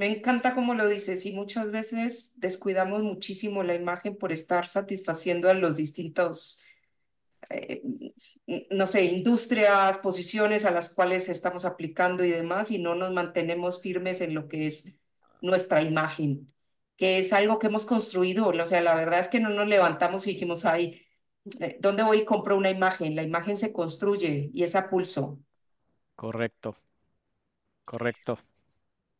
Me 0.00 0.06
encanta 0.06 0.54
cómo 0.54 0.72
lo 0.72 0.88
dices 0.88 1.26
y 1.26 1.32
muchas 1.32 1.70
veces 1.70 2.32
descuidamos 2.40 3.02
muchísimo 3.02 3.62
la 3.62 3.74
imagen 3.74 4.16
por 4.16 4.32
estar 4.32 4.66
satisfaciendo 4.66 5.50
a 5.50 5.52
los 5.52 5.76
distintos, 5.76 6.62
eh, 7.50 7.82
no 8.70 8.86
sé, 8.86 9.04
industrias, 9.04 9.98
posiciones 9.98 10.64
a 10.64 10.70
las 10.70 10.88
cuales 10.94 11.28
estamos 11.28 11.66
aplicando 11.66 12.24
y 12.24 12.30
demás 12.30 12.70
y 12.70 12.78
no 12.78 12.94
nos 12.94 13.12
mantenemos 13.12 13.82
firmes 13.82 14.22
en 14.22 14.32
lo 14.32 14.48
que 14.48 14.66
es 14.66 14.94
nuestra 15.42 15.82
imagen, 15.82 16.50
que 16.96 17.18
es 17.18 17.34
algo 17.34 17.58
que 17.58 17.66
hemos 17.66 17.84
construido. 17.84 18.48
O 18.48 18.66
sea, 18.66 18.80
la 18.80 18.94
verdad 18.94 19.20
es 19.20 19.28
que 19.28 19.40
no 19.40 19.50
nos 19.50 19.68
levantamos 19.68 20.26
y 20.26 20.30
dijimos, 20.32 20.64
ay, 20.64 21.02
eh, 21.60 21.76
¿dónde 21.78 22.04
voy 22.04 22.20
y 22.20 22.24
compro 22.24 22.56
una 22.56 22.70
imagen? 22.70 23.16
La 23.16 23.22
imagen 23.22 23.58
se 23.58 23.70
construye 23.70 24.48
y 24.54 24.62
es 24.62 24.74
a 24.76 24.88
pulso. 24.88 25.38
Correcto, 26.16 26.74
correcto. 27.84 28.38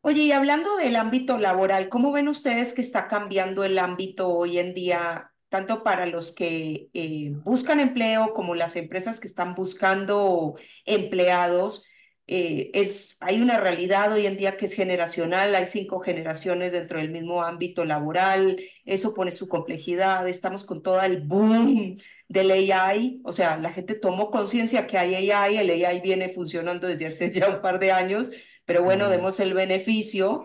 Oye, 0.03 0.23
y 0.23 0.33
hablando 0.33 0.77
del 0.77 0.97
ámbito 0.97 1.37
laboral, 1.39 1.89
¿cómo 1.91 2.11
ven 2.13 2.29
ustedes 2.29 2.73
que 2.73 2.81
está 2.81 3.07
cambiando 3.07 3.65
el 3.65 3.79
ámbito 3.79 4.31
hoy 4.31 4.59
en 4.59 4.73
día, 4.73 5.31
tanto 5.51 5.83
para 5.83 6.07
los 6.07 6.33
que 6.33 6.89
eh, 6.95 7.33
buscan 7.45 7.81
empleo 7.81 8.33
como 8.33 8.55
las 8.55 8.77
empresas 8.77 9.21
que 9.21 9.29
están 9.29 9.55
buscando 9.55 10.57
empleados? 10.87 11.85
Eh, 12.27 12.71
es, 12.75 13.19
hay 13.21 13.43
una 13.43 13.59
realidad 13.59 14.13
hoy 14.13 14.25
en 14.25 14.37
día 14.39 14.57
que 14.57 14.65
es 14.67 14.73
generacional, 14.73 15.55
hay 15.55 15.67
cinco 15.67 16.01
generaciones 16.01 16.73
dentro 16.73 16.99
del 16.99 17.11
mismo 17.11 17.43
ámbito 17.43 17.85
laboral, 17.85 18.57
eso 18.87 19.13
pone 19.15 19.33
su 19.33 19.49
complejidad, 19.49 20.27
estamos 20.29 20.65
con 20.65 20.83
todo 20.83 21.03
el 21.03 21.21
boom 21.23 21.97
del 22.29 22.51
AI, 22.53 23.21
o 23.25 23.33
sea, 23.33 23.57
la 23.59 23.73
gente 23.73 23.95
tomó 23.97 24.31
conciencia 24.31 24.87
que 24.87 24.97
hay 24.97 25.31
AI, 25.31 25.59
el 25.59 25.85
AI 25.85 26.01
viene 26.01 26.29
funcionando 26.29 26.87
desde 26.87 27.07
hace 27.07 27.31
ya 27.33 27.49
un 27.51 27.61
par 27.61 27.79
de 27.81 27.93
años 27.93 28.31
pero 28.71 28.85
bueno, 28.85 29.09
demos 29.09 29.41
el 29.41 29.53
beneficio. 29.53 30.45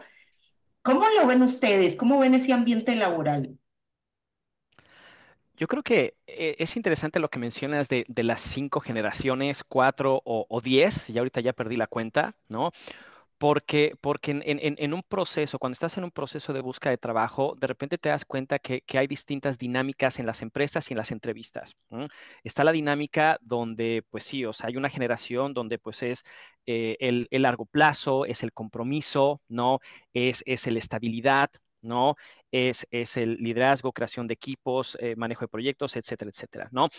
¿Cómo 0.81 1.05
lo 1.15 1.27
ven 1.27 1.43
ustedes? 1.43 1.95
¿Cómo 1.95 2.17
ven 2.17 2.33
ese 2.33 2.53
ambiente 2.53 2.95
laboral? 2.95 3.59
Yo 5.57 5.67
creo 5.67 5.83
que 5.83 6.15
eh, 6.25 6.55
es 6.57 6.75
interesante 6.75 7.19
lo 7.19 7.29
que 7.29 7.37
mencionas 7.37 7.87
de, 7.87 8.03
las 8.23 8.41
cinco 8.41 8.79
generaciones, 8.79 9.63
cuatro 9.63 10.23
o, 10.25 10.47
o, 10.49 10.59
diez, 10.59 11.07
y 11.11 11.19
ahorita 11.19 11.39
ya 11.41 11.53
perdí 11.53 11.75
la 11.75 11.85
cuenta, 11.85 12.33
¿no? 12.49 12.71
Porque, 13.37 13.93
porque 14.01 14.31
en, 14.31 14.93
un 14.93 15.03
proceso, 15.03 15.59
cuando 15.59 15.73
estás 15.73 15.97
en 15.97 16.05
un 16.05 16.11
proceso 16.11 16.53
de 16.53 16.61
búsqueda 16.61 16.91
de 16.91 16.97
trabajo, 16.97 17.55
de 17.59 17.67
repente 17.67 17.97
te 17.97 18.09
das 18.09 18.23
cuenta 18.25 18.59
que, 18.59 18.83
hay 18.97 19.07
distintas 19.07 19.57
dinámicas 19.57 20.19
en 20.19 20.25
las 20.25 20.41
empresas 20.41 20.89
y 20.89 20.93
en 20.93 20.97
las 20.97 21.11
entrevistas. 21.11 21.75
Está 22.43 22.63
la 22.63 22.71
dinámica 22.71 23.37
donde, 23.41 24.03
pues 24.09 24.23
sí, 24.23 24.45
o 24.45 24.53
sea, 24.53 24.67
hay 24.67 24.77
una 24.77 24.89
generación 24.89 25.53
donde 25.53 25.79
pues 25.79 26.01
es 26.03 26.23
eh, 26.65 26.95
el, 26.99 27.27
largo 27.31 27.65
plazo, 27.65 28.25
es 28.25 28.41
el 28.43 28.53
compromiso, 28.53 29.41
¿no? 29.49 29.79
Es, 30.13 30.41
es 30.45 30.65
la 30.67 30.79
estabilidad, 30.79 31.51
¿no? 31.85 32.15
Es, 32.51 32.87
es, 32.91 33.17
el 33.17 33.35
liderazgo, 33.35 33.93
creación 33.93 34.27
de 34.27 34.33
equipos, 34.33 34.97
eh, 34.99 35.15
manejo 35.15 35.45
de 35.45 35.49
proyectos, 35.49 35.95
etcétera, 35.95 36.31
etcétera, 36.31 36.69
¿no? 36.71 36.89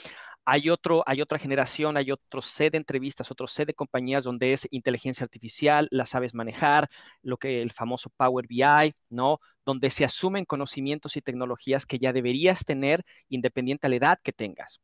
Hay, 0.44 0.70
otro, 0.70 1.02
hay 1.06 1.20
otra 1.20 1.38
generación, 1.38 1.96
hay 1.96 2.12
otro 2.12 2.40
set 2.40 2.72
de 2.72 2.78
entrevistas, 2.78 3.30
otro 3.30 3.46
set 3.48 3.66
de 3.66 3.74
compañías 3.74 4.24
donde 4.24 4.52
es 4.52 4.68
inteligencia 4.70 5.24
artificial, 5.24 5.88
la 5.90 6.06
sabes 6.06 6.34
manejar, 6.34 6.88
lo 7.22 7.36
que 7.36 7.62
el 7.62 7.72
famoso 7.72 8.10
Power 8.16 8.46
BI, 8.46 8.94
¿no? 9.10 9.40
Donde 9.64 9.90
se 9.90 10.04
asumen 10.04 10.44
conocimientos 10.44 11.16
y 11.16 11.22
tecnologías 11.22 11.86
que 11.86 11.98
ya 11.98 12.12
deberías 12.12 12.64
tener 12.64 13.04
independiente 13.28 13.86
a 13.86 13.90
la 13.90 13.96
edad 13.96 14.18
que 14.22 14.32
tengas. 14.32 14.80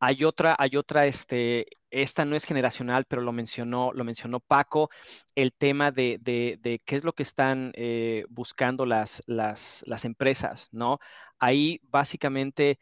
Hay 0.00 0.24
otra, 0.24 0.56
hay 0.58 0.76
otra, 0.76 1.06
este, 1.06 1.66
esta 1.90 2.24
no 2.24 2.36
es 2.36 2.44
generacional, 2.44 3.04
pero 3.06 3.22
lo 3.22 3.32
mencionó, 3.32 3.92
lo 3.92 4.04
mencionó 4.04 4.40
Paco, 4.40 4.90
el 5.34 5.52
tema 5.52 5.90
de, 5.90 6.18
de, 6.20 6.80
qué 6.84 6.96
es 6.96 7.04
lo 7.04 7.12
que 7.12 7.22
están 7.22 7.72
eh, 7.74 8.24
buscando 8.28 8.86
las, 8.86 9.22
las, 9.26 9.82
las 9.86 10.04
empresas, 10.04 10.68
¿no? 10.72 10.98
Ahí 11.38 11.80
básicamente 11.84 12.78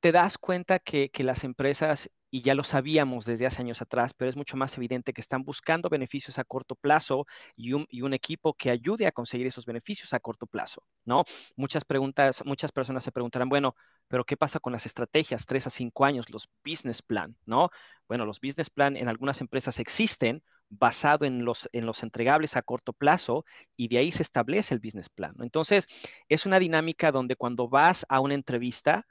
te 0.00 0.12
das 0.12 0.38
cuenta 0.38 0.78
que, 0.78 1.10
las 1.18 1.44
empresas, 1.44 2.10
y 2.30 2.42
ya 2.42 2.54
lo 2.54 2.64
sabíamos 2.64 3.24
desde 3.24 3.46
hace 3.46 3.62
años 3.62 3.80
atrás, 3.82 4.12
pero 4.14 4.28
es 4.28 4.36
mucho 4.36 4.56
más 4.56 4.76
evidente 4.76 5.12
que 5.12 5.20
están 5.20 5.44
buscando 5.44 5.88
beneficios 5.88 6.38
a 6.38 6.44
corto 6.44 6.74
plazo 6.74 7.26
y 7.56 7.72
un, 7.72 8.14
equipo 8.14 8.54
que 8.54 8.70
ayude 8.70 9.06
a 9.06 9.12
conseguir 9.12 9.46
esos 9.46 9.66
beneficios 9.66 10.12
a 10.12 10.20
corto 10.20 10.46
plazo, 10.46 10.82
¿no? 11.04 11.24
Muchas 11.56 11.84
preguntas, 11.84 12.42
muchas 12.44 12.72
personas 12.72 13.04
se 13.04 13.12
preguntarán, 13.12 13.48
bueno, 13.48 13.76
pero 14.08 14.24
¿qué 14.24 14.36
pasa 14.36 14.60
con 14.60 14.72
las 14.72 14.86
estrategias? 14.86 15.46
Tres 15.46 15.66
a 15.66 15.70
cinco 15.70 16.04
años, 16.04 16.30
los 16.30 16.48
business 16.64 17.02
plan, 17.02 17.36
¿no? 17.44 17.70
Bueno, 18.08 18.24
los 18.24 18.40
business 18.40 18.70
plan 18.70 18.96
en 18.96 19.08
algunas 19.08 19.40
empresas 19.40 19.78
existen 19.78 20.42
basado 20.70 21.24
en 21.24 21.44
los, 21.44 21.68
en 21.72 21.86
los 21.86 22.02
entregables 22.02 22.56
a 22.56 22.62
corto 22.62 22.92
plazo 22.92 23.44
y 23.76 23.88
de 23.88 23.98
ahí 23.98 24.12
se 24.12 24.22
establece 24.22 24.74
el 24.74 24.80
business 24.80 25.08
plan. 25.08 25.34
Entonces, 25.40 25.86
es 26.28 26.46
una 26.46 26.58
dinámica 26.58 27.12
donde 27.12 27.36
cuando 27.36 27.68
vas 27.68 28.04
a 28.08 28.20
una 28.20 28.34
entrevista, 28.34 29.06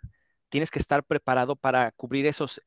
tienes 0.50 0.72
que 0.72 0.80
estar 0.80 1.04
preparado 1.04 1.56
para 1.56 1.92
cubrir 1.92 2.26
esos 2.26 2.62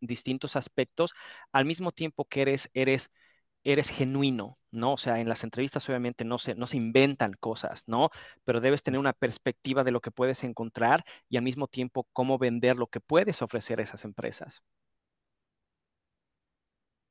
distintos 0.00 0.56
aspectos 0.56 1.14
al 1.52 1.64
mismo 1.64 1.92
tiempo 1.92 2.24
que 2.24 2.42
eres, 2.42 3.90
genuino, 3.90 4.58
¿no? 4.70 4.94
O 4.94 4.98
sea, 4.98 5.20
en 5.20 5.28
las 5.28 5.44
entrevistas 5.44 5.88
obviamente 5.88 6.24
no 6.24 6.38
se, 6.38 6.54
inventan 6.76 7.34
cosas, 7.34 7.84
¿no? 7.86 8.10
Pero 8.44 8.60
debes 8.60 8.82
tener 8.82 9.00
una 9.00 9.12
perspectiva 9.12 9.84
de 9.84 9.92
lo 9.92 10.00
que 10.00 10.10
puedes 10.10 10.44
encontrar 10.44 11.04
y 11.28 11.36
al 11.36 11.44
mismo 11.44 11.66
tiempo 11.68 12.06
cómo 12.12 12.38
vender 12.38 12.76
lo 12.76 12.88
que 12.88 13.00
puedes 13.00 13.42
ofrecer 13.42 13.80
a 13.80 13.84
esas 13.84 14.04
empresas. 14.04 14.62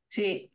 Sí, 0.05 0.51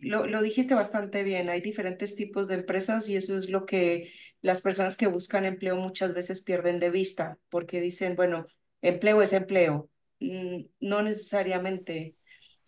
lo, 0.00 0.26
lo, 0.26 0.40
dijiste 0.40 0.74
bastante 0.74 1.22
bien. 1.22 1.50
Hay 1.50 1.60
diferentes 1.60 2.16
tipos 2.16 2.48
de 2.48 2.54
empresas 2.54 3.06
y 3.10 3.16
eso 3.16 3.36
es 3.36 3.50
lo 3.50 3.66
que 3.66 4.10
las 4.40 4.62
personas 4.62 4.96
que 4.96 5.06
buscan 5.08 5.44
empleo 5.44 5.76
muchas 5.76 6.14
veces 6.14 6.42
pierden 6.42 6.80
de 6.80 6.90
vista, 6.90 7.38
porque 7.50 7.80
dicen, 7.82 8.16
bueno, 8.16 8.46
empleo 8.82 9.22
es 9.22 9.32
empleo. 9.32 9.90
Mm, 10.20 10.64
no 10.80 11.02
necesariamente. 11.02 12.16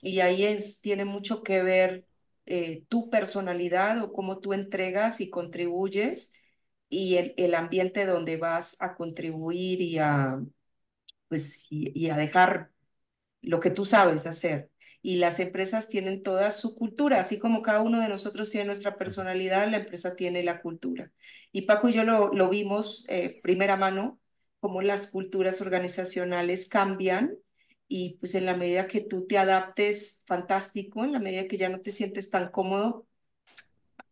Y 0.03 0.21
ahí 0.21 0.57
tiene 0.83 1.05
mucho 1.05 1.43
que 1.43 1.63
ver 1.63 2.07
eh, 2.47 2.85
tu 2.89 3.11
personalidad 3.11 4.03
o 4.03 4.13
cómo 4.13 4.39
tú 4.41 4.53
entregas 4.55 5.21
y 5.21 5.31
contribuyes 5.31 6.33
y 6.89 7.17
el, 7.17 7.35
el 7.37 7.55
ambiente 7.55 8.07
donde 8.07 8.37
vas 8.37 8.77
a 8.81 8.95
contribuir 8.97 9.81
y 9.83 9.99
a, 9.99 10.41
pues, 11.29 11.67
y 11.71 12.11
a 12.11 12.17
dejar 12.17 12.71
lo 13.43 13.61
que 13.61 13.71
tú 13.71 13.85
sabes 13.85 14.27
hacer 14.27 14.71
y 15.03 15.17
las 15.17 15.41
empresas 15.41 15.89
tienen 15.89 16.23
toda 16.23 16.51
su 16.51 16.75
cultura, 16.77 17.21
así 17.21 17.39
como 17.39 17.63
cada 17.63 17.83
uno 17.83 18.01
de 18.01 18.09
nosotros 18.09 18.51
tiene 18.51 18.67
nuestra 18.67 18.97
personalidad, 18.99 19.71
la 19.71 19.79
empresa 19.79 20.17
tiene 20.17 20.43
la 20.45 20.61
cultura. 20.63 21.13
Y 21.53 21.63
Paco 21.63 21.89
y 21.89 21.95
yo 21.95 22.05
lo, 22.05 22.33
lo 22.35 22.51
vimos 22.51 23.07
eh, 23.09 23.41
primera 23.43 23.77
mano, 23.77 24.21
cómo 24.61 24.83
las 24.83 25.07
culturas 25.09 25.61
organizacionales 25.61 26.69
cambian 26.69 27.37
y 27.89 28.17
pues 28.21 28.35
en 28.35 28.47
la 28.47 28.57
medida 28.57 28.87
que 28.87 29.01
tú 29.01 29.27
te 29.27 29.37
adaptes, 29.37 30.23
fantástico, 30.27 31.03
en 31.05 31.13
la 31.13 31.19
medida 31.19 31.49
que 31.49 31.57
ya 31.57 31.69
no 31.69 31.81
te 31.81 31.91
sientes 31.91 32.31
tan 32.31 32.51
cómodo, 32.51 33.07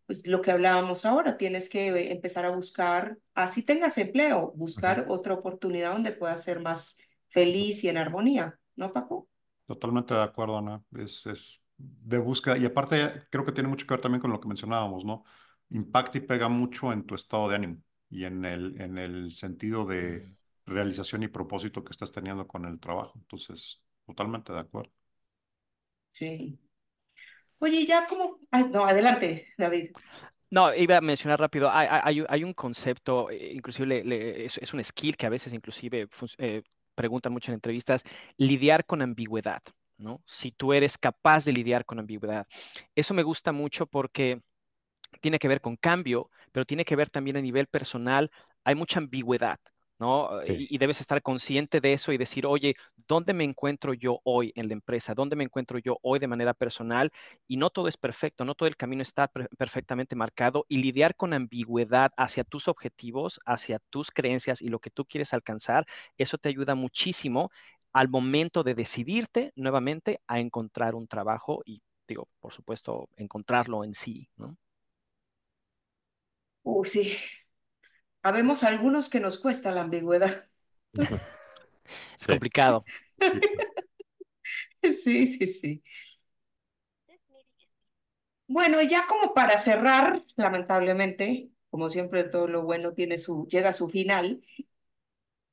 pues 0.06 0.26
lo 0.26 0.40
que 0.40 0.50
hablábamos 0.50 1.04
ahora, 1.04 1.36
tienes 1.36 1.68
que 1.68 2.10
empezar 2.10 2.46
a 2.46 2.50
buscar, 2.50 3.18
así 3.34 3.62
tengas 3.62 3.98
empleo, 3.98 4.52
buscar 4.56 5.04
otra 5.08 5.34
oportunidad 5.34 5.92
donde 5.92 6.12
puedas 6.12 6.42
ser 6.42 6.60
más 6.60 6.98
feliz 7.28 7.84
y 7.84 7.88
en 7.88 7.98
armonía, 7.98 8.58
¿no, 8.74 8.92
Paco? 8.92 9.28
Totalmente 9.66 10.14
de 10.14 10.22
acuerdo, 10.22 10.56
Ana. 10.56 10.82
Es, 10.96 11.26
es 11.26 11.60
de 11.76 12.18
búsqueda. 12.18 12.56
Y 12.56 12.64
aparte, 12.64 13.26
creo 13.30 13.44
que 13.44 13.52
tiene 13.52 13.68
mucho 13.68 13.86
que 13.86 13.92
ver 13.94 14.00
también 14.00 14.22
con 14.22 14.32
lo 14.32 14.40
que 14.40 14.48
mencionábamos, 14.48 15.04
¿no? 15.04 15.24
Impacta 15.70 16.16
y 16.16 16.22
pega 16.22 16.48
mucho 16.48 16.90
en 16.90 17.04
tu 17.04 17.14
estado 17.14 17.50
de 17.50 17.56
ánimo 17.56 17.82
y 18.08 18.24
en 18.24 18.46
el, 18.46 18.80
en 18.80 18.96
el 18.96 19.34
sentido 19.34 19.84
de 19.84 20.37
realización 20.68 21.22
y 21.22 21.28
propósito 21.28 21.82
que 21.82 21.92
estás 21.92 22.12
teniendo 22.12 22.46
con 22.46 22.64
el 22.64 22.78
trabajo. 22.78 23.14
Entonces, 23.16 23.82
totalmente 24.06 24.52
de 24.52 24.60
acuerdo. 24.60 24.92
Sí. 26.08 26.58
Oye, 27.58 27.84
ya 27.86 28.06
como... 28.06 28.38
no, 28.70 28.84
adelante, 28.86 29.48
David. 29.56 29.90
No, 30.50 30.74
iba 30.74 30.96
a 30.96 31.00
mencionar 31.02 31.38
rápido, 31.38 31.70
hay, 31.70 32.24
hay, 32.26 32.44
un 32.44 32.54
concepto, 32.54 33.28
eh, 33.28 33.52
inclusive 33.52 34.46
es, 34.46 34.72
un 34.72 34.82
skill 34.82 35.14
que 35.14 35.26
a 35.26 35.28
veces 35.28 35.52
inclusive 35.52 36.08
eh, 36.38 36.62
preguntan 36.94 37.34
mucho 37.34 37.50
en 37.50 37.56
entrevistas, 37.56 38.02
lidiar 38.38 38.86
con 38.86 39.02
ambigüedad, 39.02 39.62
¿no? 39.98 40.22
Si 40.24 40.50
tú 40.52 40.72
eres 40.72 40.96
capaz 40.96 41.44
de 41.44 41.52
lidiar 41.52 41.84
con 41.84 41.98
ambigüedad. 41.98 42.46
Eso 42.94 43.12
me 43.12 43.22
gusta 43.22 43.52
mucho 43.52 43.86
porque 43.86 44.40
tiene 45.20 45.38
que 45.38 45.48
ver 45.48 45.60
con 45.60 45.76
cambio, 45.76 46.30
pero 46.50 46.64
tiene 46.64 46.84
que 46.84 46.96
ver 46.96 47.10
también 47.10 47.36
a 47.36 47.42
nivel 47.42 47.66
personal. 47.66 48.30
Hay 48.64 48.74
mucha 48.74 49.00
ambigüedad. 49.00 49.58
¿No? 49.98 50.42
Y, 50.44 50.78
debes 50.78 51.00
estar 51.00 51.22
consciente 51.22 51.80
de 51.80 51.92
eso 51.92 52.12
y 52.12 52.18
decir, 52.18 52.46
oye, 52.46 52.76
¿dónde 53.08 53.34
me 53.34 53.44
encuentro 53.44 53.94
yo 53.94 54.20
hoy 54.24 54.52
en 54.54 54.68
la 54.68 54.74
empresa? 54.74 55.14
¿Dónde 55.14 55.36
me 55.36 55.44
encuentro 55.44 55.78
yo 55.78 55.98
hoy 56.02 56.18
de 56.18 56.28
manera 56.28 56.54
personal? 56.54 57.10
Y 57.46 57.56
no 57.56 57.70
todo 57.70 57.88
es 57.88 57.96
perfecto, 57.96 58.44
no 58.44 58.54
todo 58.54 58.68
el 58.68 58.76
camino 58.76 59.02
está 59.02 59.28
perfectamente 59.28 60.14
marcado 60.14 60.66
y 60.68 60.78
lidiar 60.78 61.16
con 61.16 61.32
ambigüedad 61.32 62.12
hacia 62.16 62.44
tus 62.44 62.68
objetivos, 62.68 63.40
hacia 63.44 63.80
tus 63.90 64.10
creencias 64.10 64.62
y 64.62 64.68
lo 64.68 64.78
que 64.78 64.90
tú 64.90 65.04
quieres 65.04 65.34
alcanzar, 65.34 65.86
eso 66.16 66.38
te 66.38 66.48
ayuda 66.48 66.74
muchísimo 66.74 67.50
al 67.92 68.08
momento 68.08 68.62
de 68.62 68.74
decidirte 68.74 69.52
nuevamente 69.56 70.20
a 70.26 70.38
encontrar 70.38 70.94
un 70.94 71.08
trabajo 71.08 71.62
y, 71.64 71.82
digo, 72.06 72.28
por 72.40 72.52
supuesto, 72.52 73.08
encontrarlo 73.16 73.82
en 73.82 73.94
sí, 73.94 74.28
¿no? 74.36 74.56
Uh, 76.62 76.84
sí, 76.84 77.16
Habemos 78.28 78.64
algunos 78.64 79.08
que 79.10 79.20
nos 79.20 79.38
cuesta 79.38 79.70
la 79.72 79.82
ambigüedad. 79.82 80.44
Es 82.20 82.26
complicado. 82.26 82.84
Sí, 84.82 85.26
sí, 85.26 85.46
sí. 85.46 85.82
Bueno, 88.46 88.80
y 88.80 88.88
ya 88.88 89.06
como 89.06 89.34
para 89.34 89.58
cerrar, 89.58 90.24
lamentablemente, 90.36 91.50
como 91.70 91.90
siempre 91.90 92.24
todo 92.24 92.48
lo 92.48 92.62
bueno 92.62 92.94
tiene 92.94 93.18
su, 93.18 93.46
llega 93.48 93.70
a 93.70 93.72
su 93.74 93.88
final, 93.90 94.42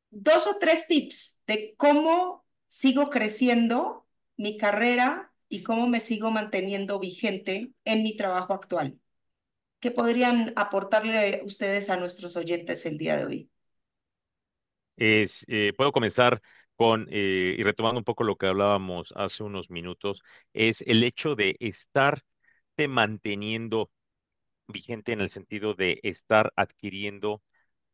dos 0.09 0.47
o 0.47 0.57
tres 0.59 0.87
tips 0.87 1.41
de 1.47 1.75
cómo 1.77 2.45
sigo 2.67 3.09
creciendo 3.09 4.07
mi 4.37 4.57
carrera 4.57 5.33
y 5.49 5.63
cómo 5.63 5.87
me 5.87 5.99
sigo 5.99 6.31
manteniendo 6.31 6.99
vigente 6.99 7.73
en 7.85 8.03
mi 8.03 8.15
trabajo 8.15 8.53
actual. 8.53 8.99
¿Qué 9.85 9.91
podrían 9.91 10.51
aportarle 10.55 11.43
ustedes 11.45 11.91
a 11.91 11.97
nuestros 11.97 12.35
oyentes 12.35 12.87
el 12.87 12.97
día 12.97 13.17
de 13.17 13.25
hoy? 13.25 13.51
Eh, 14.97 15.73
puedo 15.77 15.91
comenzar 15.91 16.41
con, 16.75 17.07
eh, 17.11 17.55
y 17.57 17.63
retomando 17.63 17.99
un 17.99 18.03
poco 18.03 18.23
lo 18.23 18.35
que 18.37 18.47
hablábamos 18.47 19.13
hace 19.15 19.43
unos 19.43 19.69
minutos, 19.69 20.21
es 20.53 20.81
el 20.81 21.03
hecho 21.03 21.35
de 21.35 21.55
estarte 21.59 22.23
manteniendo 22.89 23.91
vigente 24.67 25.13
en 25.13 25.21
el 25.21 25.29
sentido 25.29 25.73
de 25.75 25.99
estar 26.03 26.53
adquiriendo 26.55 27.41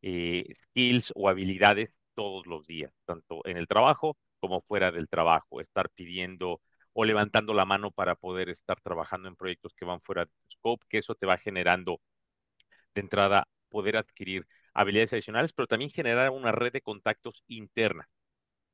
eh, 0.02 0.46
skills 0.54 1.12
o 1.16 1.28
habilidades 1.28 1.94
todos 2.14 2.46
los 2.46 2.66
días, 2.66 2.92
tanto 3.06 3.42
en 3.46 3.56
el 3.58 3.68
trabajo 3.68 4.16
como 4.40 4.62
fuera 4.62 4.92
del 4.92 5.08
trabajo, 5.08 5.60
estar 5.60 5.90
pidiendo 5.90 6.60
o 6.94 7.04
levantando 7.04 7.54
la 7.54 7.64
mano 7.64 7.90
para 7.90 8.14
poder 8.16 8.48
estar 8.50 8.80
trabajando 8.80 9.28
en 9.28 9.36
proyectos 9.36 9.74
que 9.74 9.84
van 9.84 10.00
fuera 10.02 10.24
de 10.26 10.32
scope, 10.52 10.86
que 10.88 10.98
eso 10.98 11.14
te 11.14 11.26
va 11.26 11.38
generando 11.38 12.00
de 12.94 13.00
entrada 13.02 13.48
poder 13.68 13.96
adquirir 13.96 14.46
habilidades 14.74 15.12
adicionales, 15.12 15.52
pero 15.52 15.66
también 15.66 15.90
generar 15.90 16.30
una 16.30 16.52
red 16.52 16.72
de 16.72 16.80
contactos 16.82 17.44
interna. 17.48 18.08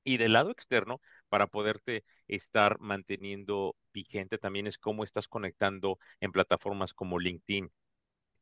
Y 0.05 0.16
del 0.19 0.33
lado 0.35 0.51
externo, 0.51 1.01
para 1.29 1.47
poderte 1.49 2.05
estar 2.29 2.79
manteniendo 2.81 3.77
vigente, 3.93 4.39
también 4.39 4.66
es 4.66 4.79
cómo 4.79 5.05
estás 5.05 5.29
conectando 5.29 5.99
en 6.21 6.33
plataformas 6.33 6.95
como 6.95 7.19
LinkedIn, 7.19 7.71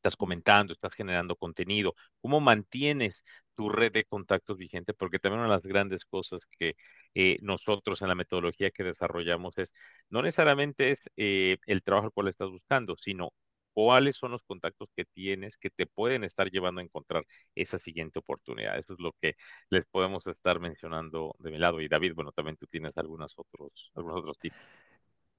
estás 0.06 0.16
comentando, 0.16 0.72
estás 0.72 0.94
generando 0.94 1.36
contenido, 1.36 1.94
cómo 2.20 2.40
mantienes 2.40 3.22
tu 3.56 3.68
red 3.68 3.92
de 3.92 4.04
contactos 4.04 4.56
vigente, 4.58 4.94
porque 4.94 5.18
también 5.18 5.40
una 5.40 5.48
de 5.48 5.56
las 5.56 5.66
grandes 5.66 6.04
cosas 6.04 6.40
que 6.58 6.76
eh, 7.14 7.38
nosotros 7.42 8.02
en 8.02 8.08
la 8.08 8.14
metodología 8.14 8.70
que 8.70 8.84
desarrollamos 8.84 9.58
es, 9.58 9.72
no 10.10 10.22
necesariamente 10.22 10.92
es 10.92 11.00
eh, 11.16 11.58
el 11.66 11.82
trabajo 11.82 12.06
al 12.06 12.12
cual 12.12 12.28
estás 12.28 12.50
buscando, 12.50 12.96
sino 12.96 13.32
cuáles 13.72 14.16
son 14.16 14.30
los 14.32 14.42
contactos 14.44 14.88
que 14.96 15.04
tienes 15.04 15.58
que 15.58 15.70
te 15.70 15.86
pueden 15.86 16.24
estar 16.24 16.50
llevando 16.50 16.80
a 16.80 16.84
encontrar 16.84 17.24
esa 17.54 17.78
siguiente 17.78 18.18
oportunidad. 18.20 18.78
Eso 18.78 18.94
es 18.94 19.00
lo 19.00 19.12
que 19.20 19.34
les 19.70 19.84
podemos 19.86 20.26
estar 20.26 20.60
mencionando 20.60 21.34
de 21.38 21.50
mi 21.50 21.58
lado. 21.58 21.80
Y 21.80 21.88
David, 21.88 22.14
bueno, 22.14 22.32
también 22.32 22.56
tú 22.56 22.66
tienes 22.66 22.96
algunos 22.96 23.34
otros, 23.36 23.90
algunos 23.94 24.20
otros 24.20 24.38
tips. 24.38 24.56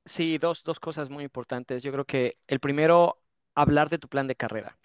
Sí, 0.05 0.37
dos, 0.37 0.63
dos 0.63 0.79
cosas 0.79 1.09
muy 1.09 1.23
importantes. 1.23 1.83
Yo 1.83 1.91
creo 1.91 2.05
que 2.05 2.37
el 2.47 2.59
primero, 2.59 3.21
hablar 3.57 3.89
de 3.89 3.97
tu 3.97 4.07
plan 4.07 4.27
de 4.27 4.35
carrera. 4.35 4.77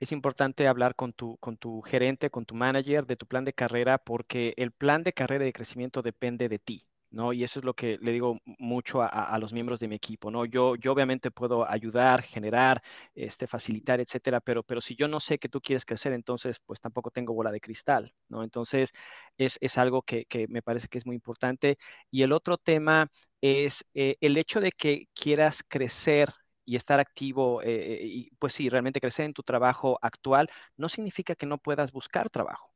Es 0.00 0.12
importante 0.12 0.68
hablar 0.68 0.96
con 0.96 1.12
tu, 1.12 1.36
con 1.38 1.56
tu 1.56 1.80
gerente, 1.82 2.28
con 2.30 2.44
tu 2.44 2.54
manager 2.54 3.06
de 3.06 3.16
tu 3.16 3.26
plan 3.26 3.44
de 3.44 3.52
carrera, 3.54 3.98
porque 3.98 4.52
el 4.56 4.72
plan 4.72 5.04
de 5.04 5.12
carrera 5.12 5.44
y 5.44 5.48
de 5.48 5.52
crecimiento 5.52 6.02
depende 6.02 6.48
de 6.48 6.58
ti. 6.58 6.86
¿no? 7.10 7.32
Y 7.32 7.44
eso 7.44 7.60
es 7.60 7.64
lo 7.64 7.74
que 7.74 7.98
le 8.02 8.12
digo 8.12 8.40
mucho 8.58 9.00
a, 9.00 9.38
los 9.38 9.52
miembros 9.52 9.80
de 9.80 9.88
mi 9.88 9.94
equipo, 9.94 10.30
¿no? 10.30 10.44
Yo, 10.44 10.72
obviamente 10.88 11.30
puedo 11.30 11.66
ayudar, 11.68 12.20
generar, 12.22 12.82
este, 13.14 13.46
facilitar, 13.46 14.00
etcétera, 14.00 14.40
pero, 14.40 14.62
pero 14.64 14.80
si 14.80 14.96
yo 14.96 15.08
no 15.08 15.20
sé 15.20 15.38
que 15.38 15.48
tú 15.48 15.60
quieres 15.60 15.84
crecer, 15.86 16.12
entonces 16.12 16.58
pues 16.66 16.80
tampoco 16.80 17.10
tengo 17.10 17.32
bola 17.32 17.52
de 17.52 17.60
cristal, 17.60 18.12
¿no? 18.28 18.42
Entonces 18.42 18.92
es, 19.38 19.56
es 19.60 19.78
algo 19.78 20.02
que, 20.02 20.26
que, 20.26 20.48
me 20.48 20.62
parece 20.62 20.88
que 20.88 20.98
es 20.98 21.06
muy 21.06 21.14
importante. 21.14 21.78
Y 22.10 22.22
el 22.22 22.32
otro 22.32 22.58
tema 22.58 23.08
es 23.40 23.84
eh, 23.94 24.16
el 24.20 24.36
hecho 24.36 24.60
de 24.60 24.72
que 24.72 25.08
quieras 25.14 25.62
crecer 25.66 26.30
y 26.66 26.76
estar 26.76 27.00
activo, 27.00 27.62
eh, 27.62 28.00
y 28.02 28.30
pues 28.38 28.52
sí, 28.54 28.68
realmente 28.68 29.00
crecer 29.00 29.24
en 29.24 29.32
tu 29.32 29.42
trabajo 29.42 29.98
actual, 30.02 30.50
no 30.76 30.88
significa 30.90 31.34
que 31.34 31.46
no 31.46 31.58
puedas 31.58 31.92
buscar 31.92 32.28
trabajo. 32.28 32.70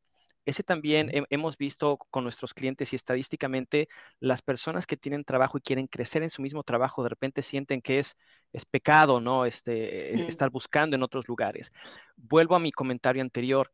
Ese 0.47 0.63
también 0.63 1.11
hemos 1.29 1.59
visto 1.59 1.99
con 2.11 2.25
nuestros 2.25 2.55
clientes 2.55 2.93
y 2.93 2.97
estadísticamente 2.97 3.89
las 4.21 4.41
personas 4.41 4.87
que 4.87 4.97
tienen 4.97 5.23
trabajo 5.23 5.59
y 5.59 5.61
quieren 5.61 5.87
crecer 5.87 6.23
en 6.23 6.31
su 6.31 6.41
mismo 6.41 6.63
trabajo, 6.63 7.03
de 7.03 7.11
repente 7.11 7.43
sienten 7.43 7.83
que 7.83 7.99
es, 7.99 8.17
es 8.53 8.65
pecado, 8.65 9.21
¿no? 9.21 9.45
Este, 9.45 10.15
Estar 10.27 10.51
buscando 10.51 10.97
en 10.97 11.03
otros 11.03 11.29
lugares. 11.29 11.71
Vuelvo 12.17 12.57
a 12.57 12.59
mi 12.59 12.73
comentario 12.73 13.23
anterior. 13.23 13.71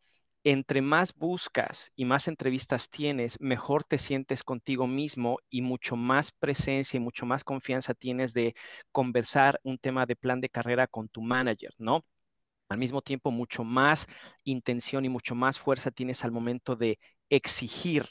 Entre 0.49 0.81
más 0.81 1.13
buscas 1.15 1.91
y 1.97 2.05
más 2.05 2.29
entrevistas 2.29 2.89
tienes, 2.89 3.41
mejor 3.41 3.83
te 3.85 3.99
sientes 3.99 4.45
contigo 4.45 4.87
mismo 4.87 5.39
y 5.51 5.61
mucho 5.63 5.97
más 5.97 6.31
presencia 6.31 6.99
y 6.99 7.01
mucho 7.01 7.27
más 7.27 7.43
confianza 7.43 7.95
tienes 7.95 8.33
de 8.33 8.55
conversar 8.93 9.59
un 9.65 9.77
tema 9.79 10.07
de 10.07 10.15
plan 10.15 10.41
de 10.41 10.49
carrera 10.49 10.87
con 10.87 11.09
tu 11.09 11.21
manager, 11.21 11.75
¿no? 11.79 12.05
al 12.69 12.79
mismo 12.79 13.03
tiempo 13.03 13.31
mucho 13.31 13.65
más 13.65 14.07
intención 14.45 15.05
y 15.05 15.09
mucho 15.09 15.35
más 15.35 15.59
fuerza 15.59 15.91
tienes 15.91 16.25
al 16.25 16.33
momento 16.33 16.77
de 16.77 16.99
exigir, 17.31 18.07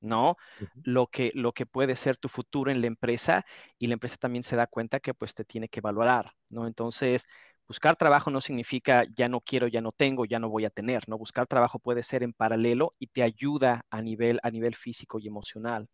¿no? 0.00 0.36
Lo 0.82 1.08
que, 1.08 1.32
lo 1.34 1.52
que 1.52 1.66
puede 1.66 1.96
ser 1.96 2.16
tu 2.18 2.28
futuro 2.28 2.70
en 2.70 2.80
la 2.80 2.86
empresa 2.86 3.44
y 3.78 3.88
la 3.88 3.94
empresa 3.94 4.16
también 4.18 4.44
se 4.44 4.56
da 4.56 4.66
cuenta 4.66 5.00
que 5.00 5.14
pues 5.14 5.34
te 5.34 5.44
tiene 5.44 5.68
que 5.68 5.80
valorar, 5.80 6.32
¿no? 6.48 6.66
Entonces, 6.66 7.26
buscar 7.68 7.96
trabajo 7.96 8.30
no 8.30 8.40
significa 8.40 9.04
ya 9.14 9.28
no 9.28 9.40
quiero, 9.40 9.68
ya 9.68 9.80
no 9.80 9.92
tengo, 9.92 10.24
ya 10.24 10.38
no 10.38 10.48
voy 10.48 10.64
a 10.64 10.70
tener, 10.70 11.06
¿no? 11.08 11.18
Buscar 11.18 11.46
trabajo 11.46 11.78
puede 11.78 12.02
ser 12.02 12.22
en 12.22 12.32
paralelo 12.32 12.94
y 12.98 13.08
te 13.08 13.22
ayuda 13.22 13.84
a 13.90 14.00
nivel, 14.02 14.40
a 14.42 14.50
nivel 14.50 14.74
físico 14.74 15.18
y 15.20 15.28
emocional. 15.28 15.88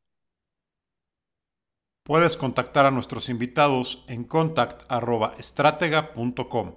Puedes 2.04 2.36
contactar 2.36 2.86
a 2.86 2.90
nuestros 2.90 3.28
invitados 3.28 4.04
en 4.08 4.24
contact.estratega.com 4.24 6.74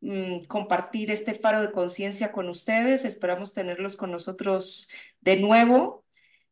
mm, 0.00 0.44
compartir 0.46 1.10
este 1.10 1.34
faro 1.34 1.60
de 1.60 1.72
conciencia 1.72 2.32
con 2.32 2.48
ustedes. 2.48 3.04
Esperamos 3.04 3.52
tenerlos 3.52 3.98
con 3.98 4.10
nosotros 4.10 4.90
de 5.20 5.36
nuevo, 5.36 6.04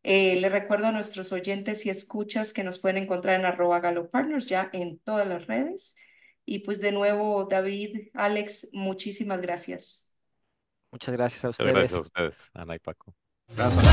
eh, 0.03 0.41
le 0.41 0.49
recuerdo 0.49 0.87
a 0.87 0.93
nuestros 0.93 1.33
oyentes 1.33 1.85
y 1.87 1.91
escuchas 1.91 2.53
que 2.53 2.64
nos 2.64 2.79
pueden 2.79 3.03
encontrar 3.03 3.39
en 3.39 3.47
arroba 3.47 3.81
galopartners 3.81 4.47
ya 4.47 4.71
en 4.73 4.99
todas 4.99 5.27
las 5.27 5.47
redes. 5.47 5.97
Y 6.45 6.61
pues 6.61 6.81
de 6.81 6.93
nuevo, 6.93 7.45
David, 7.45 8.09
Alex, 8.14 8.69
muchísimas 8.73 9.41
gracias. 9.41 10.14
Muchas 10.91 11.14
gracias 11.14 11.45
a 11.45 11.51
ustedes. 11.51 11.73
Gracias 11.73 11.99
a 11.99 12.01
ustedes, 12.01 12.51
Ana 12.55 12.77
y 12.77 12.79
Paco. 12.79 13.14
Gracias. 13.55 13.85